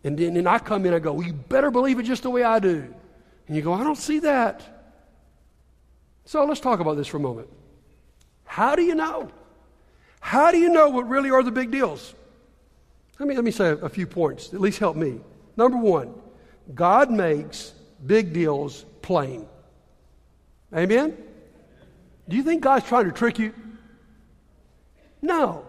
And 0.06 0.18
then 0.18 0.38
and 0.38 0.48
I 0.48 0.60
come 0.60 0.84
in 0.84 0.94
and 0.94 0.96
I 0.96 1.00
go, 1.00 1.12
well, 1.12 1.28
You 1.28 1.34
better 1.34 1.70
believe 1.70 2.00
it 2.00 2.04
just 2.04 2.24
the 2.24 2.30
way 2.30 2.44
I 2.44 2.60
do. 2.60 2.94
And 3.48 3.56
you 3.56 3.62
go, 3.62 3.74
I 3.74 3.84
don't 3.84 3.98
see 3.98 4.20
that. 4.20 4.62
So 6.24 6.46
let's 6.46 6.62
talk 6.62 6.80
about 6.80 6.96
this 6.96 7.08
for 7.08 7.18
a 7.18 7.20
moment. 7.20 7.50
How 8.46 8.78
do 8.78 8.82
you 8.82 8.96
know? 8.96 9.30
How 10.22 10.52
do 10.52 10.58
you 10.58 10.70
know 10.70 10.88
what 10.88 11.10
really 11.10 11.32
are 11.32 11.44
the 11.44 11.52
big 11.52 11.70
deals? 11.70 12.14
Let 13.20 13.28
me, 13.28 13.36
let 13.36 13.44
me 13.44 13.52
say 13.52 13.72
a 13.72 13.90
few 13.90 14.08
points, 14.08 14.54
at 14.54 14.62
least 14.62 14.80
help 14.80 14.96
me. 14.96 15.20
Number 15.58 15.78
one, 15.78 16.14
God 16.74 17.12
makes 17.12 17.74
big 18.06 18.34
deals 18.34 18.86
plain. 19.02 19.46
Amen? 20.76 21.18
Do 22.30 22.36
you 22.36 22.44
think 22.44 22.62
God's 22.62 22.86
trying 22.86 23.06
to 23.06 23.12
trick 23.12 23.40
you? 23.40 23.54
No. 25.22 25.66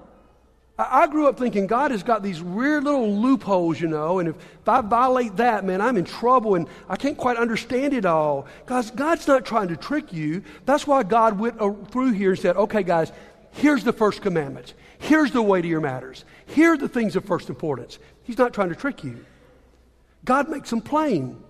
I 0.79 1.07
grew 1.07 1.29
up 1.29 1.39
thinking 1.39 1.67
God 1.67 1.91
has 1.91 2.03
got 2.03 2.23
these 2.23 2.43
weird 2.43 2.85
little 2.85 3.15
loopholes, 3.17 3.81
you 3.81 3.89
know, 3.89 4.21
and 4.21 4.31
if, 4.31 4.37
if 4.37 4.69
I 4.69 4.81
violate 4.81 5.37
that, 5.37 5.65
man, 5.65 5.81
I'm 5.81 5.97
in 5.97 6.05
trouble 6.05 6.55
and 6.55 6.67
I 6.89 6.97
can't 6.97 7.17
quite 7.17 7.37
understand 7.37 7.93
it 7.93 8.07
all. 8.07 8.47
Guys, 8.67 8.91
God's 8.91 9.27
not 9.29 9.45
trying 9.45 9.69
to 9.69 9.77
trick 9.77 10.13
you. 10.13 10.43
That's 10.65 10.87
why 10.87 11.03
God 11.03 11.39
went 11.39 11.59
through 11.91 12.13
here 12.13 12.31
and 12.31 12.39
said, 12.39 12.57
okay, 12.57 12.83
guys, 12.83 13.13
here's 13.53 13.85
the 13.85 13.93
first 13.93 14.23
commandments. 14.23 14.73
Here's 14.99 15.31
the 15.31 15.43
weightier 15.43 15.81
matters. 15.81 16.25
Here 16.47 16.73
are 16.73 16.79
the 16.79 16.89
things 16.89 17.17
of 17.17 17.25
first 17.25 17.51
importance. 17.51 17.99
He's 18.23 18.39
not 18.39 18.55
trying 18.55 18.71
to 18.71 18.77
trick 18.77 19.05
you. 19.05 19.25
God 20.25 20.49
makes 20.49 20.71
them 20.71 20.81
plain. 20.81 21.43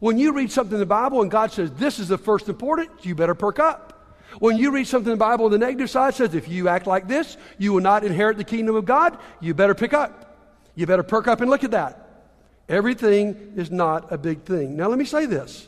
When 0.00 0.16
you 0.18 0.32
read 0.32 0.52
something 0.52 0.74
in 0.74 0.80
the 0.80 0.86
Bible 0.86 1.22
and 1.22 1.30
God 1.30 1.52
says, 1.52 1.72
this 1.72 1.98
is 1.98 2.08
the 2.08 2.18
first 2.18 2.48
importance, 2.48 3.04
you 3.04 3.14
better 3.14 3.34
perk 3.34 3.58
up. 3.58 4.16
When 4.38 4.56
you 4.56 4.70
read 4.70 4.86
something 4.86 5.12
in 5.12 5.18
the 5.18 5.24
Bible, 5.24 5.48
the 5.48 5.58
negative 5.58 5.90
side 5.90 6.14
says, 6.14 6.34
if 6.34 6.48
you 6.48 6.68
act 6.68 6.86
like 6.86 7.08
this, 7.08 7.36
you 7.58 7.72
will 7.72 7.80
not 7.80 8.04
inherit 8.04 8.36
the 8.36 8.44
kingdom 8.44 8.76
of 8.76 8.84
God, 8.84 9.18
you 9.40 9.54
better 9.54 9.74
pick 9.74 9.92
up. 9.92 10.36
You 10.74 10.86
better 10.86 11.02
perk 11.02 11.26
up 11.26 11.40
and 11.40 11.50
look 11.50 11.64
at 11.64 11.72
that. 11.72 12.04
Everything 12.68 13.54
is 13.56 13.70
not 13.70 14.12
a 14.12 14.18
big 14.18 14.42
thing. 14.42 14.76
Now, 14.76 14.88
let 14.88 14.98
me 14.98 15.06
say 15.06 15.26
this. 15.26 15.66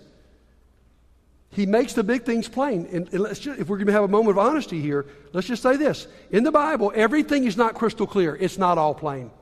He 1.51 1.67
makes 1.67 1.95
the 1.95 2.05
big 2.05 2.23
things 2.23 2.47
plain. 2.47 2.87
And, 2.93 3.13
and 3.13 3.27
just, 3.35 3.59
if 3.59 3.69
we're 3.69 3.79
going 3.79 3.89
to 3.89 3.93
have 3.93 4.05
a 4.05 4.09
moment 4.09 4.39
of 4.39 4.47
honesty 4.47 4.81
here, 4.81 5.07
let's 5.33 5.49
just 5.49 5.63
say 5.63 5.77
this. 5.77 6.07
In 6.31 6.45
the 6.45 6.53
Bible, 6.53 6.93
everything 6.95 7.45
is 7.45 7.57
not 7.57 7.75
crystal 7.75 8.07
clear, 8.07 8.37
it's 8.37 8.59
not 8.59 8.79
all 8.79 8.95
plain. 8.95 9.33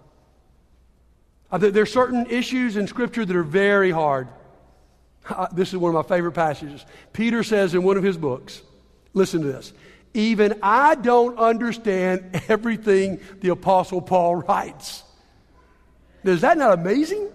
Uh, 1.50 1.58
there 1.58 1.82
are 1.82 1.86
certain 1.86 2.26
issues 2.26 2.76
in 2.76 2.86
Scripture 2.86 3.24
that 3.24 3.34
are 3.34 3.42
very 3.42 3.90
hard. 3.90 4.28
Uh, 5.28 5.46
this 5.52 5.70
is 5.70 5.76
one 5.76 5.94
of 5.94 5.94
my 5.94 6.16
favorite 6.16 6.32
passages. 6.32 6.84
Peter 7.12 7.42
says 7.42 7.74
in 7.74 7.82
one 7.82 7.96
of 7.96 8.02
his 8.02 8.16
books, 8.16 8.62
listen 9.14 9.42
to 9.42 9.46
this. 9.46 9.72
Even 10.14 10.58
I 10.62 10.94
don't 10.94 11.38
understand 11.38 12.42
everything 12.48 13.20
the 13.40 13.50
Apostle 13.50 14.00
Paul 14.00 14.36
writes. 14.36 15.02
Is 16.24 16.40
that 16.42 16.58
not 16.58 16.78
amazing? 16.78 17.30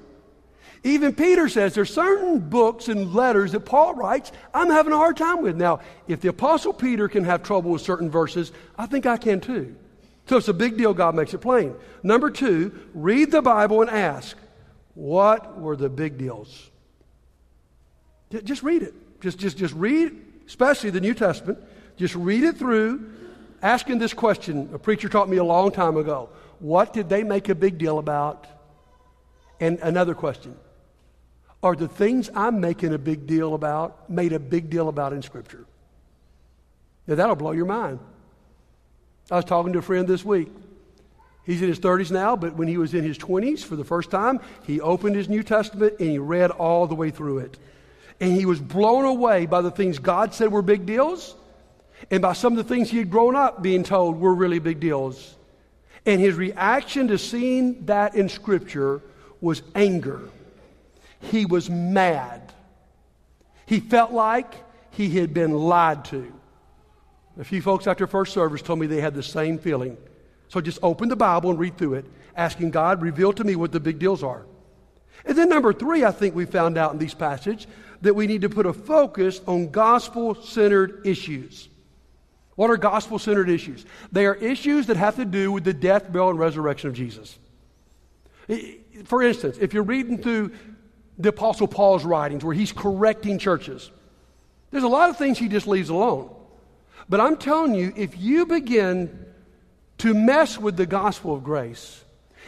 Even 0.83 1.15
Peter 1.15 1.47
says 1.47 1.73
there's 1.73 1.93
certain 1.93 2.39
books 2.39 2.89
and 2.89 3.13
letters 3.13 3.53
that 3.53 3.61
Paul 3.61 3.93
writes 3.93 4.31
I'm 4.53 4.69
having 4.69 4.91
a 4.91 4.97
hard 4.97 5.15
time 5.15 5.41
with. 5.41 5.55
Now, 5.55 5.79
if 6.07 6.19
the 6.19 6.27
Apostle 6.27 6.73
Peter 6.73 7.07
can 7.07 7.23
have 7.23 7.41
trouble 7.41 7.71
with 7.71 7.81
certain 7.81 8.11
verses, 8.11 8.51
I 8.77 8.85
think 8.85 9.05
I 9.05 9.17
can 9.17 9.39
too. 9.39 9.75
So 10.25 10.37
it's 10.37 10.47
a 10.47 10.53
big 10.53 10.77
deal, 10.77 10.93
God 10.93 11.15
makes 11.15 11.33
it 11.33 11.39
plain. 11.39 11.75
Number 12.01 12.29
two, 12.29 12.79
read 12.93 13.31
the 13.31 13.41
Bible 13.41 13.81
and 13.81 13.89
ask, 13.89 14.37
what 14.95 15.59
were 15.59 15.75
the 15.75 15.89
big 15.89 16.17
deals? 16.17 16.69
Just 18.43 18.63
read 18.63 18.83
it. 18.83 18.93
Just, 19.21 19.37
just, 19.37 19.57
just 19.57 19.73
read, 19.73 20.15
especially 20.47 20.89
the 20.89 21.01
New 21.01 21.13
Testament. 21.13 21.59
Just 21.97 22.15
read 22.15 22.43
it 22.43 22.57
through, 22.57 23.11
asking 23.61 23.99
this 23.99 24.13
question. 24.13 24.69
A 24.73 24.79
preacher 24.79 25.09
taught 25.09 25.29
me 25.29 25.37
a 25.37 25.43
long 25.43 25.71
time 25.71 25.97
ago. 25.97 26.29
What 26.59 26.93
did 26.93 27.09
they 27.09 27.23
make 27.23 27.49
a 27.49 27.55
big 27.55 27.77
deal 27.77 27.99
about? 27.99 28.47
And 29.59 29.79
another 29.79 30.15
question. 30.15 30.55
Are 31.61 31.75
the 31.75 31.87
things 31.87 32.29
I'm 32.35 32.59
making 32.59 32.93
a 32.93 32.97
big 32.97 33.27
deal 33.27 33.53
about 33.53 34.09
made 34.09 34.33
a 34.33 34.39
big 34.39 34.69
deal 34.69 34.89
about 34.89 35.13
in 35.13 35.21
Scripture? 35.21 35.65
Now, 37.07 37.15
that'll 37.15 37.35
blow 37.35 37.51
your 37.51 37.65
mind. 37.65 37.99
I 39.31 39.37
was 39.37 39.45
talking 39.45 39.73
to 39.73 39.79
a 39.79 39.83
friend 39.83 40.07
this 40.07 40.23
week. 40.25 40.49
He's 41.45 41.61
in 41.61 41.67
his 41.67 41.79
30s 41.79 42.11
now, 42.11 42.35
but 42.35 42.55
when 42.55 42.67
he 42.67 42.77
was 42.77 42.93
in 42.93 43.03
his 43.03 43.17
20s 43.17 43.63
for 43.63 43.75
the 43.75 43.83
first 43.83 44.09
time, 44.09 44.39
he 44.63 44.79
opened 44.79 45.15
his 45.15 45.27
New 45.27 45.43
Testament 45.43 45.95
and 45.99 46.09
he 46.09 46.17
read 46.17 46.51
all 46.51 46.87
the 46.87 46.95
way 46.95 47.09
through 47.09 47.39
it. 47.39 47.57
And 48.19 48.31
he 48.31 48.45
was 48.45 48.59
blown 48.59 49.05
away 49.05 49.45
by 49.45 49.61
the 49.61 49.71
things 49.71 49.99
God 49.99 50.33
said 50.33 50.51
were 50.51 50.61
big 50.61 50.85
deals 50.85 51.35
and 52.11 52.21
by 52.21 52.33
some 52.33 52.53
of 52.53 52.57
the 52.57 52.73
things 52.73 52.89
he 52.89 52.97
had 52.97 53.09
grown 53.09 53.35
up 53.35 53.61
being 53.61 53.83
told 53.83 54.19
were 54.19 54.33
really 54.33 54.59
big 54.59 54.79
deals. 54.79 55.35
And 56.05 56.19
his 56.19 56.35
reaction 56.35 57.07
to 57.09 57.17
seeing 57.17 57.85
that 57.85 58.15
in 58.15 58.29
Scripture 58.29 59.01
was 59.41 59.61
anger. 59.73 60.21
He 61.19 61.45
was 61.45 61.69
mad. 61.69 62.53
He 63.65 63.79
felt 63.79 64.11
like 64.11 64.53
he 64.91 65.09
had 65.09 65.33
been 65.33 65.53
lied 65.53 66.05
to. 66.05 66.33
A 67.39 67.43
few 67.43 67.61
folks 67.61 67.87
after 67.87 68.05
first 68.05 68.33
service 68.33 68.61
told 68.61 68.79
me 68.79 68.87
they 68.87 69.01
had 69.01 69.15
the 69.15 69.23
same 69.23 69.57
feeling. 69.57 69.97
So 70.49 70.61
just 70.61 70.79
open 70.83 71.09
the 71.09 71.15
Bible 71.15 71.49
and 71.49 71.57
read 71.57 71.77
through 71.77 71.95
it, 71.95 72.05
asking 72.35 72.71
God, 72.71 73.01
reveal 73.01 73.33
to 73.33 73.43
me 73.43 73.55
what 73.55 73.71
the 73.71 73.79
big 73.79 73.97
deals 73.97 74.23
are. 74.23 74.45
And 75.25 75.37
then 75.37 75.49
number 75.49 75.73
three, 75.73 76.03
I 76.03 76.11
think 76.11 76.35
we 76.35 76.45
found 76.45 76.77
out 76.77 76.93
in 76.93 76.99
these 76.99 77.13
passages 77.13 77.65
that 78.01 78.13
we 78.13 78.27
need 78.27 78.41
to 78.41 78.49
put 78.49 78.65
a 78.65 78.73
focus 78.73 79.41
on 79.47 79.69
gospel 79.69 80.35
centered 80.35 81.01
issues. 81.05 81.69
What 82.55 82.69
are 82.69 82.77
gospel 82.77 83.17
centered 83.17 83.49
issues? 83.49 83.85
They 84.11 84.25
are 84.27 84.35
issues 84.35 84.87
that 84.87 84.97
have 84.97 85.15
to 85.15 85.25
do 85.25 85.51
with 85.51 85.63
the 85.63 85.73
death, 85.73 86.11
burial, 86.11 86.31
and 86.31 86.39
resurrection 86.39 86.89
of 86.89 86.95
Jesus. 86.95 87.39
For 89.05 89.23
instance, 89.23 89.57
if 89.59 89.73
you're 89.73 89.83
reading 89.83 90.19
through 90.19 90.51
the 91.17 91.29
Apostle 91.29 91.67
Paul's 91.67 92.03
writings 92.03 92.43
where 92.43 92.53
he's 92.53 92.71
correcting 92.71 93.39
churches, 93.39 93.89
there's 94.69 94.83
a 94.83 94.87
lot 94.89 95.09
of 95.09 95.17
things 95.17 95.39
he 95.39 95.47
just 95.47 95.65
leaves 95.65 95.89
alone. 95.89 96.29
But 97.09 97.19
I'm 97.19 97.37
telling 97.37 97.75
you, 97.75 97.93
if 97.95 98.17
you 98.17 98.45
begin 98.45 99.25
to 99.99 100.13
mess 100.13 100.57
with 100.57 100.77
the 100.77 100.85
gospel 100.85 101.35
of 101.35 101.43
grace, 101.43 102.03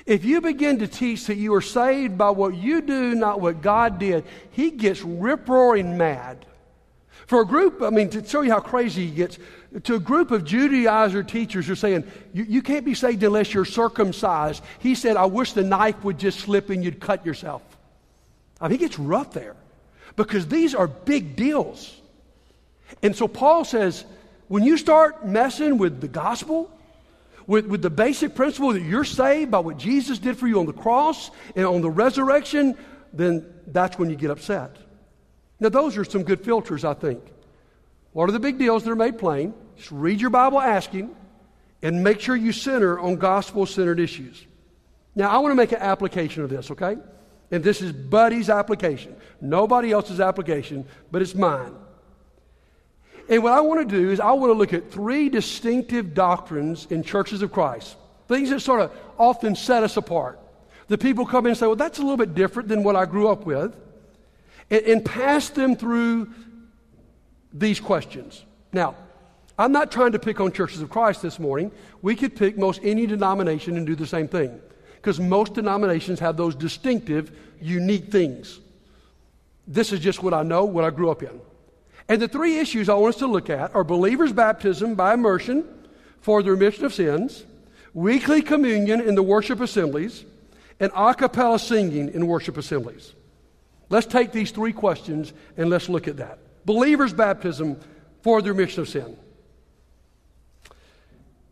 if 0.05 0.23
you 0.23 0.41
begin 0.41 0.79
to 0.79 0.87
teach 0.87 1.25
that 1.27 1.35
you 1.35 1.53
are 1.55 1.61
saved 1.61 2.17
by 2.17 2.29
what 2.29 2.55
you 2.55 2.81
do, 2.81 3.15
not 3.15 3.41
what 3.41 3.61
God 3.61 3.99
did, 3.99 4.23
he 4.51 4.71
gets 4.71 5.01
rip 5.01 5.47
roaring 5.49 5.97
mad. 5.97 6.45
For 7.27 7.41
a 7.41 7.45
group, 7.45 7.81
I 7.81 7.89
mean, 7.89 8.09
to 8.11 8.23
show 8.23 8.41
you 8.41 8.51
how 8.51 8.59
crazy 8.59 9.07
he 9.07 9.11
gets, 9.15 9.39
to 9.83 9.95
a 9.95 9.99
group 9.99 10.29
of 10.29 10.43
Judaizer 10.43 11.27
teachers 11.27 11.65
who 11.65 11.73
are 11.73 11.75
saying, 11.75 12.03
you, 12.33 12.43
you 12.43 12.61
can't 12.61 12.85
be 12.85 12.93
saved 12.93 13.23
unless 13.23 13.53
you're 13.53 13.65
circumcised. 13.65 14.63
He 14.79 14.93
said, 14.93 15.17
I 15.17 15.25
wish 15.25 15.53
the 15.53 15.63
knife 15.63 16.03
would 16.03 16.19
just 16.19 16.39
slip 16.39 16.69
and 16.69 16.83
you'd 16.83 16.99
cut 16.99 17.25
yourself. 17.25 17.63
I 18.61 18.67
mean, 18.67 18.77
he 18.79 18.85
gets 18.85 18.99
rough 18.99 19.31
there. 19.33 19.55
because 20.15 20.47
these 20.47 20.75
are 20.75 20.87
big 20.87 21.35
deals. 21.35 21.99
And 23.01 23.15
so 23.15 23.27
Paul 23.27 23.65
says, 23.65 24.05
when 24.47 24.63
you 24.63 24.77
start 24.77 25.27
messing 25.27 25.77
with 25.77 26.01
the 26.01 26.07
gospel, 26.07 26.71
with, 27.47 27.65
with 27.65 27.81
the 27.81 27.89
basic 27.89 28.35
principle 28.35 28.73
that 28.73 28.81
you're 28.81 29.03
saved 29.03 29.51
by 29.51 29.59
what 29.59 29.77
Jesus 29.77 30.19
did 30.19 30.37
for 30.37 30.47
you 30.47 30.59
on 30.59 30.65
the 30.65 30.73
cross 30.73 31.31
and 31.55 31.65
on 31.65 31.81
the 31.81 31.89
resurrection, 31.89 32.77
then 33.13 33.45
that's 33.67 33.97
when 33.97 34.09
you 34.09 34.15
get 34.15 34.31
upset. 34.31 34.77
Now, 35.59 35.69
those 35.69 35.97
are 35.97 36.03
some 36.03 36.23
good 36.23 36.43
filters, 36.43 36.83
I 36.83 36.93
think. 36.93 37.21
What 38.13 38.29
are 38.29 38.31
the 38.31 38.39
big 38.39 38.57
deals 38.57 38.83
that 38.83 38.91
are 38.91 38.95
made 38.95 39.17
plain? 39.17 39.53
Just 39.77 39.91
read 39.91 40.21
your 40.21 40.29
Bible 40.29 40.59
asking 40.59 41.15
and 41.81 42.03
make 42.03 42.19
sure 42.19 42.35
you 42.35 42.51
center 42.51 42.99
on 42.99 43.15
gospel 43.15 43.65
centered 43.65 43.99
issues. 43.99 44.45
Now, 45.15 45.29
I 45.29 45.37
want 45.37 45.51
to 45.51 45.55
make 45.55 45.71
an 45.71 45.79
application 45.79 46.43
of 46.43 46.49
this, 46.49 46.71
okay? 46.71 46.97
And 47.51 47.63
this 47.63 47.81
is 47.81 47.91
Buddy's 47.91 48.49
application. 48.49 49.15
Nobody 49.39 49.91
else's 49.91 50.19
application, 50.19 50.85
but 51.11 51.21
it's 51.21 51.35
mine. 51.35 51.73
And 53.27 53.41
what 53.43 53.53
I 53.53 53.61
want 53.61 53.87
to 53.87 53.97
do 54.01 54.11
is 54.11 54.19
I 54.19 54.31
want 54.33 54.51
to 54.51 54.57
look 54.57 54.73
at 54.73 54.91
three 54.91 55.29
distinctive 55.29 56.13
doctrines 56.13 56.87
in 56.89 57.03
churches 57.03 57.41
of 57.41 57.51
Christ, 57.51 57.97
things 58.27 58.49
that 58.51 58.59
sort 58.59 58.81
of 58.81 58.91
often 59.17 59.55
set 59.55 59.83
us 59.83 59.97
apart. 59.97 60.39
The 60.87 60.97
people 60.97 61.25
come 61.25 61.45
in 61.45 61.51
and 61.51 61.57
say, 61.57 61.65
well, 61.65 61.75
that's 61.75 61.97
a 61.97 62.01
little 62.01 62.17
bit 62.17 62.35
different 62.35 62.69
than 62.69 62.83
what 62.83 62.95
I 62.95 63.05
grew 63.05 63.27
up 63.27 63.45
with, 63.45 63.75
and, 64.69 64.85
and 64.85 65.05
pass 65.05 65.49
them 65.49 65.75
through 65.75 66.31
these 67.51 67.79
questions. 67.79 68.43
Now, 68.71 68.95
I'm 69.57 69.71
not 69.71 69.91
trying 69.91 70.11
to 70.11 70.19
pick 70.19 70.39
on 70.39 70.51
churches 70.51 70.81
of 70.81 70.89
Christ 70.89 71.21
this 71.21 71.39
morning. 71.39 71.71
We 72.01 72.15
could 72.15 72.35
pick 72.35 72.57
most 72.57 72.81
any 72.83 73.07
denomination 73.07 73.77
and 73.77 73.87
do 73.87 73.95
the 73.95 74.05
same 74.05 74.27
thing 74.27 74.59
because 74.95 75.19
most 75.19 75.53
denominations 75.53 76.19
have 76.19 76.35
those 76.35 76.55
distinctive, 76.55 77.31
unique 77.61 78.11
things. 78.11 78.59
This 79.65 79.93
is 79.93 79.99
just 79.99 80.21
what 80.21 80.33
I 80.33 80.43
know, 80.43 80.65
what 80.65 80.83
I 80.83 80.89
grew 80.89 81.09
up 81.09 81.23
in. 81.23 81.39
And 82.07 82.21
the 82.21 82.27
three 82.27 82.59
issues 82.59 82.87
I 82.87 82.93
want 82.95 83.15
us 83.15 83.19
to 83.19 83.27
look 83.27 83.49
at 83.49 83.73
are 83.75 83.83
believers' 83.83 84.33
baptism 84.33 84.95
by 84.95 85.13
immersion 85.13 85.65
for 86.21 86.43
the 86.43 86.51
remission 86.51 86.85
of 86.85 86.93
sins, 86.93 87.45
weekly 87.93 88.41
communion 88.41 89.01
in 89.01 89.15
the 89.15 89.23
worship 89.23 89.59
assemblies, 89.59 90.25
and 90.79 90.91
a 90.95 91.13
cappella 91.15 91.57
singing 91.57 92.09
in 92.09 92.27
worship 92.27 92.57
assemblies. 92.57 93.13
Let's 93.89 94.07
take 94.07 94.31
these 94.31 94.51
three 94.51 94.73
questions 94.73 95.33
and 95.57 95.69
let's 95.69 95.89
look 95.89 96.07
at 96.07 96.17
that. 96.17 96.39
Believers' 96.65 97.13
baptism 97.13 97.79
for 98.21 98.41
the 98.41 98.51
remission 98.51 98.81
of 98.81 98.89
sin. 98.89 99.17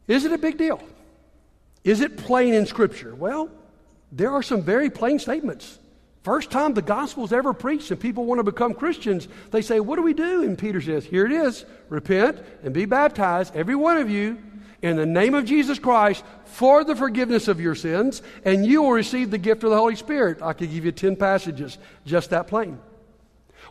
Is 0.08 0.26
it 0.26 0.34
a 0.34 0.38
big 0.38 0.58
deal? 0.58 0.82
Is 1.84 2.02
it 2.02 2.18
plain 2.18 2.54
in 2.54 2.66
Scripture? 2.66 3.16
Well, 3.16 3.50
there 4.12 4.32
are 4.32 4.44
some 4.44 4.62
very 4.62 4.90
plain 4.90 5.20
statements. 5.20 5.80
First 6.24 6.52
time 6.52 6.74
the 6.74 6.82
gospel's 6.82 7.34
ever 7.34 7.54
preached 7.54 7.92
and 7.92 8.00
people 8.00 8.26
want 8.26 8.40
to 8.40 8.44
become 8.44 8.74
Christians, 8.74 9.28
they 9.52 9.62
say, 9.62 9.82
What 9.82 9.98
do 9.98 10.02
we 10.02 10.14
do? 10.14 10.44
And 10.44 10.58
Peter 10.58 10.82
says, 10.82 11.06
Here 11.06 11.26
it 11.26 11.34
is 11.34 11.66
repent 11.90 12.40
and 12.64 12.74
be 12.74 12.86
baptized, 12.86 13.56
every 13.56 13.76
one 13.76 13.98
of 13.98 14.10
you, 14.10 14.42
in 14.82 14.96
the 14.96 15.06
name 15.06 15.34
of 15.34 15.46
Jesus 15.46 15.80
Christ 15.80 16.24
for 16.46 16.84
the 16.86 16.96
forgiveness 16.96 17.48
of 17.48 17.60
your 17.60 17.76
sins, 17.76 18.22
and 18.46 18.66
you 18.66 18.82
will 18.82 18.92
receive 18.92 19.32
the 19.32 19.38
gift 19.38 19.64
of 19.64 19.70
the 19.70 19.78
Holy 19.78 19.98
Spirit. 19.98 20.42
I 20.42 20.54
could 20.54 20.72
give 20.72 20.86
you 20.86 20.92
10 20.94 21.18
passages 21.18 21.78
just 22.06 22.30
that 22.30 22.48
plain. 22.48 22.80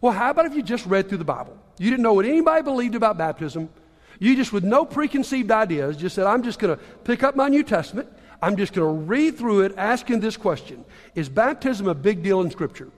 Well, 0.03 0.13
how 0.13 0.31
about 0.31 0.47
if 0.47 0.55
you 0.55 0.63
just 0.63 0.85
read 0.85 1.09
through 1.09 1.19
the 1.19 1.25
Bible? 1.25 1.57
You 1.79 1.91
didn't 1.91 2.03
know 2.03 2.15
what 2.15 2.27
anybody 2.27 2.63
believed 2.63 2.95
about 2.95 3.17
baptism. 3.17 3.71
You 4.19 4.37
just, 4.37 4.53
with 4.53 4.65
no 4.65 4.85
preconceived 4.85 5.51
ideas, 5.51 5.97
just 5.97 6.15
said, 6.15 6.27
I'm 6.27 6.43
just 6.43 6.59
going 6.59 6.77
to 6.77 6.83
pick 7.05 7.23
up 7.23 7.35
my 7.35 7.49
New 7.49 7.63
Testament 7.63 8.09
I'm 8.43 8.57
just 8.57 8.73
going 8.73 8.87
to 8.87 9.05
read 9.05 9.39
through 9.39 9.61
it 9.61 9.75
asking 9.79 10.21
this 10.21 10.37
question 10.37 10.85
Is 11.15 11.29
baptism 11.29 11.87
a 11.87 11.95
big 11.95 12.23
deal 12.23 12.41
in 12.41 12.51
Scripture? 12.51 12.91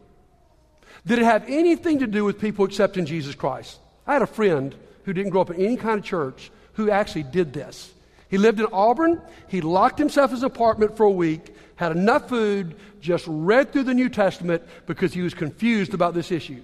Did 1.06 1.18
it 1.18 1.24
have 1.24 1.44
anything 1.46 1.98
to 1.98 2.06
do 2.06 2.24
with 2.24 2.40
people 2.40 2.64
accepting 2.64 3.04
Jesus 3.04 3.34
Christ? 3.34 3.78
I 4.06 4.14
had 4.14 4.22
a 4.22 4.26
friend 4.26 4.74
who 5.04 5.12
didn't 5.12 5.30
grow 5.30 5.42
up 5.42 5.50
in 5.50 5.60
any 5.60 5.76
kind 5.76 5.98
of 5.98 6.04
church 6.04 6.50
who 6.72 6.90
actually 6.90 7.24
did 7.24 7.52
this. 7.52 7.92
He 8.30 8.38
lived 8.38 8.58
in 8.58 8.66
Auburn. 8.72 9.20
He 9.48 9.60
locked 9.60 9.98
himself 9.98 10.30
in 10.30 10.36
his 10.36 10.42
apartment 10.42 10.96
for 10.96 11.04
a 11.04 11.10
week, 11.10 11.54
had 11.76 11.92
enough 11.92 12.28
food, 12.28 12.74
just 13.00 13.26
read 13.28 13.70
through 13.70 13.84
the 13.84 13.94
New 13.94 14.08
Testament 14.08 14.62
because 14.86 15.12
he 15.12 15.20
was 15.20 15.34
confused 15.34 15.92
about 15.92 16.14
this 16.14 16.32
issue. 16.32 16.62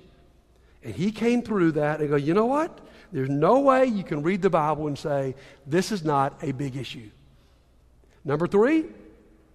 And 0.83 0.95
he 0.95 1.13
came 1.13 1.43
through 1.43 1.73
that 1.73 2.01
and 2.01 2.09
go, 2.09 2.17
you 2.17 2.33
know 2.33 2.47
what? 2.47 2.81
There's 3.13 3.29
no 3.29 3.61
way 3.61 3.85
you 3.85 4.05
can 4.05 4.23
read 4.23 4.41
the 4.41 4.51
Bible 4.51 4.87
and 4.87 4.99
say, 4.99 5.35
this 5.67 5.93
is 5.93 6.03
not 6.03 6.43
a 6.43 6.53
big 6.53 6.77
issue. 6.77 7.11
Number 8.25 8.47
three, 8.47 8.85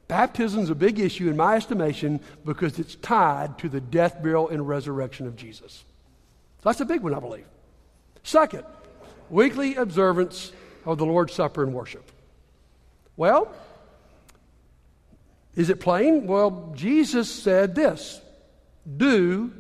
baptism 0.08 0.62
is 0.62 0.70
a 0.70 0.76
big 0.76 1.00
issue 1.00 1.30
in 1.30 1.38
my 1.38 1.56
estimation 1.56 2.20
because 2.44 2.80
it's 2.80 2.96
tied 2.96 3.58
to 3.60 3.70
the 3.70 3.82
death, 3.82 4.22
burial, 4.22 4.50
and 4.50 4.68
resurrection 4.68 5.28
of 5.28 5.36
Jesus. 5.36 5.84
That's 6.62 6.82
a 6.82 6.86
big 6.86 7.02
one, 7.02 7.14
I 7.14 7.20
believe. 7.20 7.46
Second, 8.24 8.64
weekly 9.30 9.76
observance 9.76 10.52
of 10.84 10.98
the 10.98 11.06
Lord's 11.06 11.34
Supper 11.34 11.64
and 11.64 11.74
worship. 11.74 12.12
Well, 13.18 13.54
is 15.56 15.70
it 15.70 15.80
plain? 15.80 16.28
Well, 16.28 16.74
Jesus 16.76 17.32
said 17.32 17.76
this 17.76 18.22
do 18.98 19.52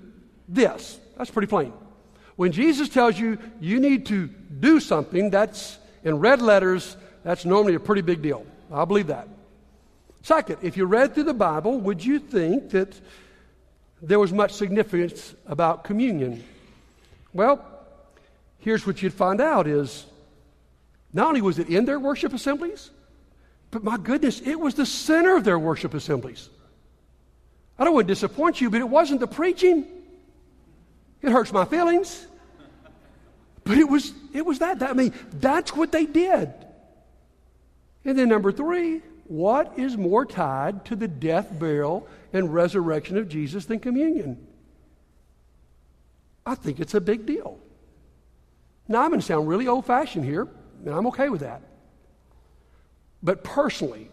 this. 0.48 1.00
That's 1.18 1.32
pretty 1.32 1.48
plain. 1.48 1.74
When 2.36 2.52
Jesus 2.52 2.90
tells 2.90 3.18
you 3.18 3.38
you 3.60 3.80
need 3.80 4.08
to 4.08 4.28
do 4.28 4.80
something, 4.80 5.30
that's 5.30 5.78
in 6.04 6.20
red 6.20 6.42
letters, 6.42 6.98
that's 7.24 7.46
normally 7.46 7.76
a 7.76 7.80
pretty 7.80 8.02
big 8.02 8.22
deal. 8.22 8.46
I 8.72 8.86
believe 8.86 9.08
that. 9.08 9.28
Second, 10.22 10.58
if 10.62 10.76
you 10.76 10.86
read 10.86 11.14
through 11.14 11.26
the 11.26 11.34
Bible, 11.34 11.80
would 11.80 12.04
you 12.04 12.20
think 12.20 12.72
that 12.72 13.00
there 14.02 14.20
was 14.20 14.34
much 14.34 14.54
significance 14.54 15.36
about 15.46 15.84
communion? 15.84 16.44
Well, 17.34 17.64
here's 18.60 18.88
what 18.88 19.02
you'd 19.02 19.14
find 19.14 19.40
out 19.40 19.68
is 19.68 20.06
not 21.14 21.28
only 21.28 21.42
was 21.42 21.60
it 21.60 21.70
in 21.70 21.86
their 21.86 22.00
worship 22.00 22.34
assemblies, 22.34 22.90
but 23.72 23.84
my 23.84 23.98
goodness, 23.98 24.42
it 24.42 24.60
was 24.60 24.76
the 24.76 24.86
center 24.86 25.36
of 25.36 25.44
their 25.44 25.60
worship 25.60 25.94
assemblies. 25.94 26.50
I 27.78 27.84
don't 27.84 27.94
want 27.94 28.08
to 28.08 28.14
disappoint 28.14 28.62
you, 28.62 28.70
but 28.70 28.80
it 28.80 28.90
wasn't 28.90 29.20
the 29.20 29.28
preaching. 29.28 29.86
It 31.22 31.32
hurts 31.32 31.52
my 31.52 31.66
feelings. 31.66 32.26
But 33.64 33.78
it 33.78 33.90
was 33.90 34.14
it 34.34 34.46
was 34.46 34.60
that. 34.60 34.80
that 34.80 34.92
I 34.92 34.94
mean, 34.94 35.14
that's 35.34 35.76
what 35.76 35.92
they 35.92 36.06
did. 36.06 36.54
And 38.06 38.18
then, 38.18 38.30
number 38.30 38.52
three, 38.52 39.02
what 39.26 39.78
is 39.78 39.98
more 39.98 40.26
tied 40.26 40.86
to 40.86 40.96
the 40.96 41.08
death, 41.08 41.58
burial, 41.58 42.08
and 42.32 42.54
resurrection 42.54 43.18
of 43.18 43.28
Jesus 43.28 43.66
than 43.66 43.80
communion? 43.80 44.46
I 46.46 46.54
think 46.54 46.80
it's 46.80 46.94
a 46.94 47.02
big 47.02 47.26
deal. 47.26 47.60
Now, 48.88 49.02
I'm 49.02 49.10
going 49.10 49.20
to 49.20 49.26
sound 49.26 49.48
really 49.48 49.68
old 49.68 49.86
fashioned 49.86 50.26
here, 50.26 50.48
and 50.86 50.94
I'm 50.94 51.08
okay 51.08 51.30
with 51.30 51.42
that. 51.42 51.64
But 53.24 53.44
personally, 53.44 54.12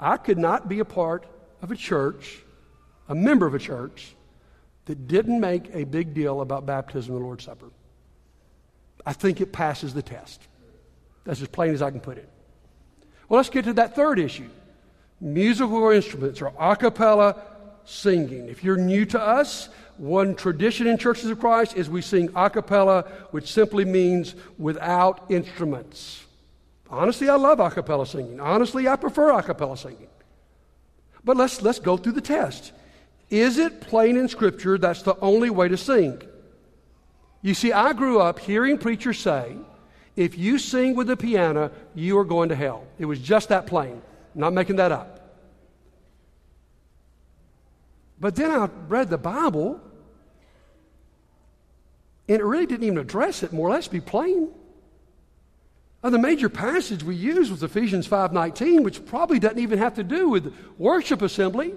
I 0.00 0.16
could 0.16 0.38
not 0.38 0.68
be 0.68 0.80
a 0.80 0.84
part 0.84 1.26
of 1.62 1.70
a 1.70 1.76
church, 1.76 2.40
a 3.08 3.14
member 3.14 3.46
of 3.46 3.54
a 3.54 3.60
church, 3.60 4.16
that 4.86 5.06
didn't 5.06 5.38
make 5.38 5.72
a 5.72 5.84
big 5.84 6.14
deal 6.14 6.40
about 6.40 6.66
baptism 6.66 7.14
and 7.14 7.22
the 7.22 7.24
Lord's 7.24 7.44
Supper. 7.44 7.70
I 9.06 9.12
think 9.12 9.40
it 9.40 9.52
passes 9.52 9.94
the 9.94 10.02
test. 10.02 10.42
That's 11.24 11.40
as 11.40 11.46
plain 11.46 11.72
as 11.72 11.82
I 11.82 11.92
can 11.92 12.00
put 12.00 12.18
it. 12.18 12.28
Well, 13.30 13.38
let's 13.38 13.48
get 13.48 13.64
to 13.66 13.72
that 13.74 13.94
third 13.94 14.18
issue 14.18 14.50
musical 15.22 15.90
instruments 15.90 16.42
or 16.42 16.52
a 16.58 16.76
cappella 16.76 17.40
singing. 17.84 18.48
If 18.48 18.64
you're 18.64 18.76
new 18.76 19.04
to 19.06 19.20
us, 19.20 19.68
one 19.98 20.34
tradition 20.34 20.86
in 20.86 20.98
churches 20.98 21.30
of 21.30 21.38
Christ 21.38 21.76
is 21.76 21.88
we 21.88 22.02
sing 22.02 22.30
a 22.34 22.50
cappella, 22.50 23.02
which 23.30 23.52
simply 23.52 23.84
means 23.84 24.34
without 24.58 25.30
instruments. 25.30 26.24
Honestly, 26.88 27.28
I 27.28 27.36
love 27.36 27.60
a 27.60 27.70
cappella 27.70 28.04
singing. 28.04 28.40
Honestly, 28.40 28.88
I 28.88 28.96
prefer 28.96 29.30
a 29.30 29.42
cappella 29.42 29.76
singing. 29.76 30.08
But 31.22 31.36
let's, 31.36 31.62
let's 31.62 31.78
go 31.78 31.96
through 31.96 32.12
the 32.12 32.20
test. 32.20 32.72
Is 33.28 33.58
it 33.58 33.80
plain 33.82 34.16
in 34.16 34.26
Scripture 34.26 34.76
that's 34.76 35.02
the 35.02 35.16
only 35.20 35.50
way 35.50 35.68
to 35.68 35.76
sing? 35.76 36.20
You 37.42 37.54
see, 37.54 37.72
I 37.72 37.92
grew 37.92 38.20
up 38.20 38.40
hearing 38.40 38.76
preachers 38.76 39.20
say, 39.20 39.54
if 40.16 40.36
you 40.36 40.58
sing 40.58 40.94
with 40.94 41.06
the 41.06 41.16
piano, 41.16 41.70
you 41.94 42.18
are 42.18 42.24
going 42.24 42.48
to 42.48 42.56
hell. 42.56 42.84
It 42.98 43.06
was 43.06 43.18
just 43.18 43.48
that 43.48 43.66
plain. 43.66 44.02
Not 44.34 44.52
making 44.52 44.76
that 44.76 44.92
up. 44.92 45.16
But 48.20 48.36
then 48.36 48.50
I 48.50 48.68
read 48.88 49.08
the 49.08 49.18
Bible, 49.18 49.80
and 52.28 52.38
it 52.38 52.44
really 52.44 52.66
didn't 52.66 52.84
even 52.84 52.98
address 52.98 53.42
it, 53.42 53.52
more 53.52 53.68
or 53.68 53.72
less, 53.72 53.88
be 53.88 54.00
plain. 54.00 54.50
And 56.02 56.14
the 56.14 56.18
major 56.18 56.48
passage 56.48 57.02
we 57.02 57.14
used 57.14 57.50
was 57.50 57.62
Ephesians 57.62 58.06
5.19, 58.06 58.84
which 58.84 59.04
probably 59.06 59.38
doesn't 59.38 59.58
even 59.58 59.78
have 59.78 59.94
to 59.94 60.04
do 60.04 60.28
with 60.28 60.54
worship 60.78 61.22
assembly. 61.22 61.74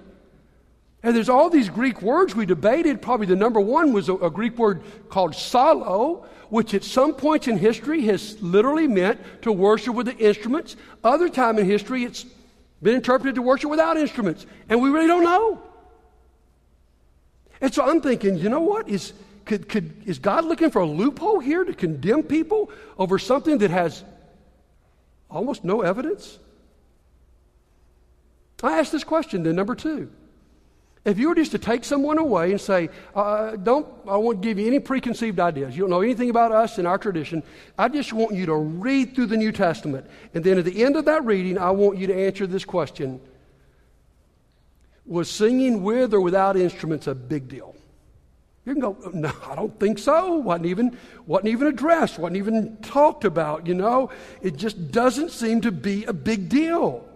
And 1.04 1.14
there's 1.14 1.28
all 1.28 1.50
these 1.50 1.68
Greek 1.68 2.00
words 2.00 2.34
we 2.34 2.46
debated. 2.46 3.02
Probably 3.02 3.26
the 3.26 3.36
number 3.36 3.60
one 3.60 3.92
was 3.92 4.08
a, 4.08 4.14
a, 4.14 4.30
Greek 4.30 4.56
word 4.56 4.82
called 5.10 5.32
psallo, 5.32 6.24
which 6.48 6.72
at 6.72 6.82
some 6.82 7.12
points 7.12 7.46
in 7.46 7.58
history 7.58 8.06
has 8.06 8.40
literally 8.40 8.88
meant 8.88 9.20
to 9.42 9.52
worship 9.52 9.94
with 9.94 10.06
the 10.06 10.16
instruments. 10.16 10.76
Other 11.04 11.28
time 11.28 11.58
in 11.58 11.66
history, 11.66 12.04
it's 12.04 12.24
been 12.82 12.94
interpreted 12.94 13.34
to 13.34 13.42
worship 13.42 13.68
without 13.68 13.98
instruments. 13.98 14.46
And 14.70 14.80
we 14.80 14.88
really 14.88 15.06
don't 15.06 15.24
know. 15.24 15.62
And 17.60 17.72
so 17.72 17.84
I'm 17.84 18.00
thinking, 18.00 18.38
you 18.38 18.48
know 18.48 18.62
what? 18.62 18.88
Is, 18.88 19.12
could, 19.44 19.68
could, 19.68 20.08
is 20.08 20.18
God 20.18 20.46
looking 20.46 20.70
for 20.70 20.80
a 20.80 20.86
loophole 20.86 21.38
here 21.38 21.64
to 21.64 21.74
condemn 21.74 22.22
people 22.22 22.70
over 22.96 23.18
something 23.18 23.58
that 23.58 23.70
has 23.70 24.02
almost 25.30 25.64
no 25.64 25.82
evidence? 25.82 26.38
I 28.62 28.78
asked 28.78 28.92
this 28.92 29.04
question 29.04 29.42
then, 29.42 29.54
number 29.54 29.74
two. 29.74 30.10
If 31.04 31.18
you 31.18 31.28
were 31.28 31.34
just 31.34 31.50
to 31.52 31.58
take 31.58 31.84
someone 31.84 32.16
away 32.16 32.50
and 32.50 32.60
say, 32.60 32.88
uh, 33.14 33.56
don't, 33.56 33.86
I 34.08 34.16
won't 34.16 34.40
give 34.40 34.58
you 34.58 34.66
any 34.66 34.78
preconceived 34.80 35.38
ideas. 35.38 35.76
You 35.76 35.82
don't 35.82 35.90
know 35.90 36.00
anything 36.00 36.30
about 36.30 36.50
us 36.50 36.78
and 36.78 36.88
our 36.88 36.96
tradition. 36.96 37.42
I 37.78 37.88
just 37.88 38.14
want 38.14 38.34
you 38.34 38.46
to 38.46 38.54
read 38.54 39.14
through 39.14 39.26
the 39.26 39.36
New 39.36 39.52
Testament. 39.52 40.06
And 40.32 40.42
then 40.42 40.58
at 40.58 40.64
the 40.64 40.82
end 40.82 40.96
of 40.96 41.04
that 41.04 41.22
reading, 41.24 41.58
I 41.58 41.72
want 41.72 41.98
you 41.98 42.06
to 42.06 42.14
answer 42.14 42.46
this 42.46 42.64
question 42.64 43.20
Was 45.04 45.30
singing 45.30 45.82
with 45.82 46.14
or 46.14 46.22
without 46.22 46.56
instruments 46.56 47.06
a 47.06 47.14
big 47.14 47.48
deal? 47.48 47.74
You 48.64 48.72
can 48.72 48.80
go, 48.80 48.96
no, 49.12 49.30
I 49.46 49.54
don't 49.56 49.78
think 49.78 49.98
so. 49.98 50.36
Wasn't 50.36 50.64
even, 50.64 50.96
wasn't 51.26 51.48
even 51.48 51.66
addressed, 51.66 52.18
wasn't 52.18 52.38
even 52.38 52.78
talked 52.78 53.26
about, 53.26 53.66
you 53.66 53.74
know. 53.74 54.10
It 54.40 54.56
just 54.56 54.90
doesn't 54.90 55.32
seem 55.32 55.60
to 55.62 55.72
be 55.72 56.06
a 56.06 56.14
big 56.14 56.48
deal. 56.48 57.06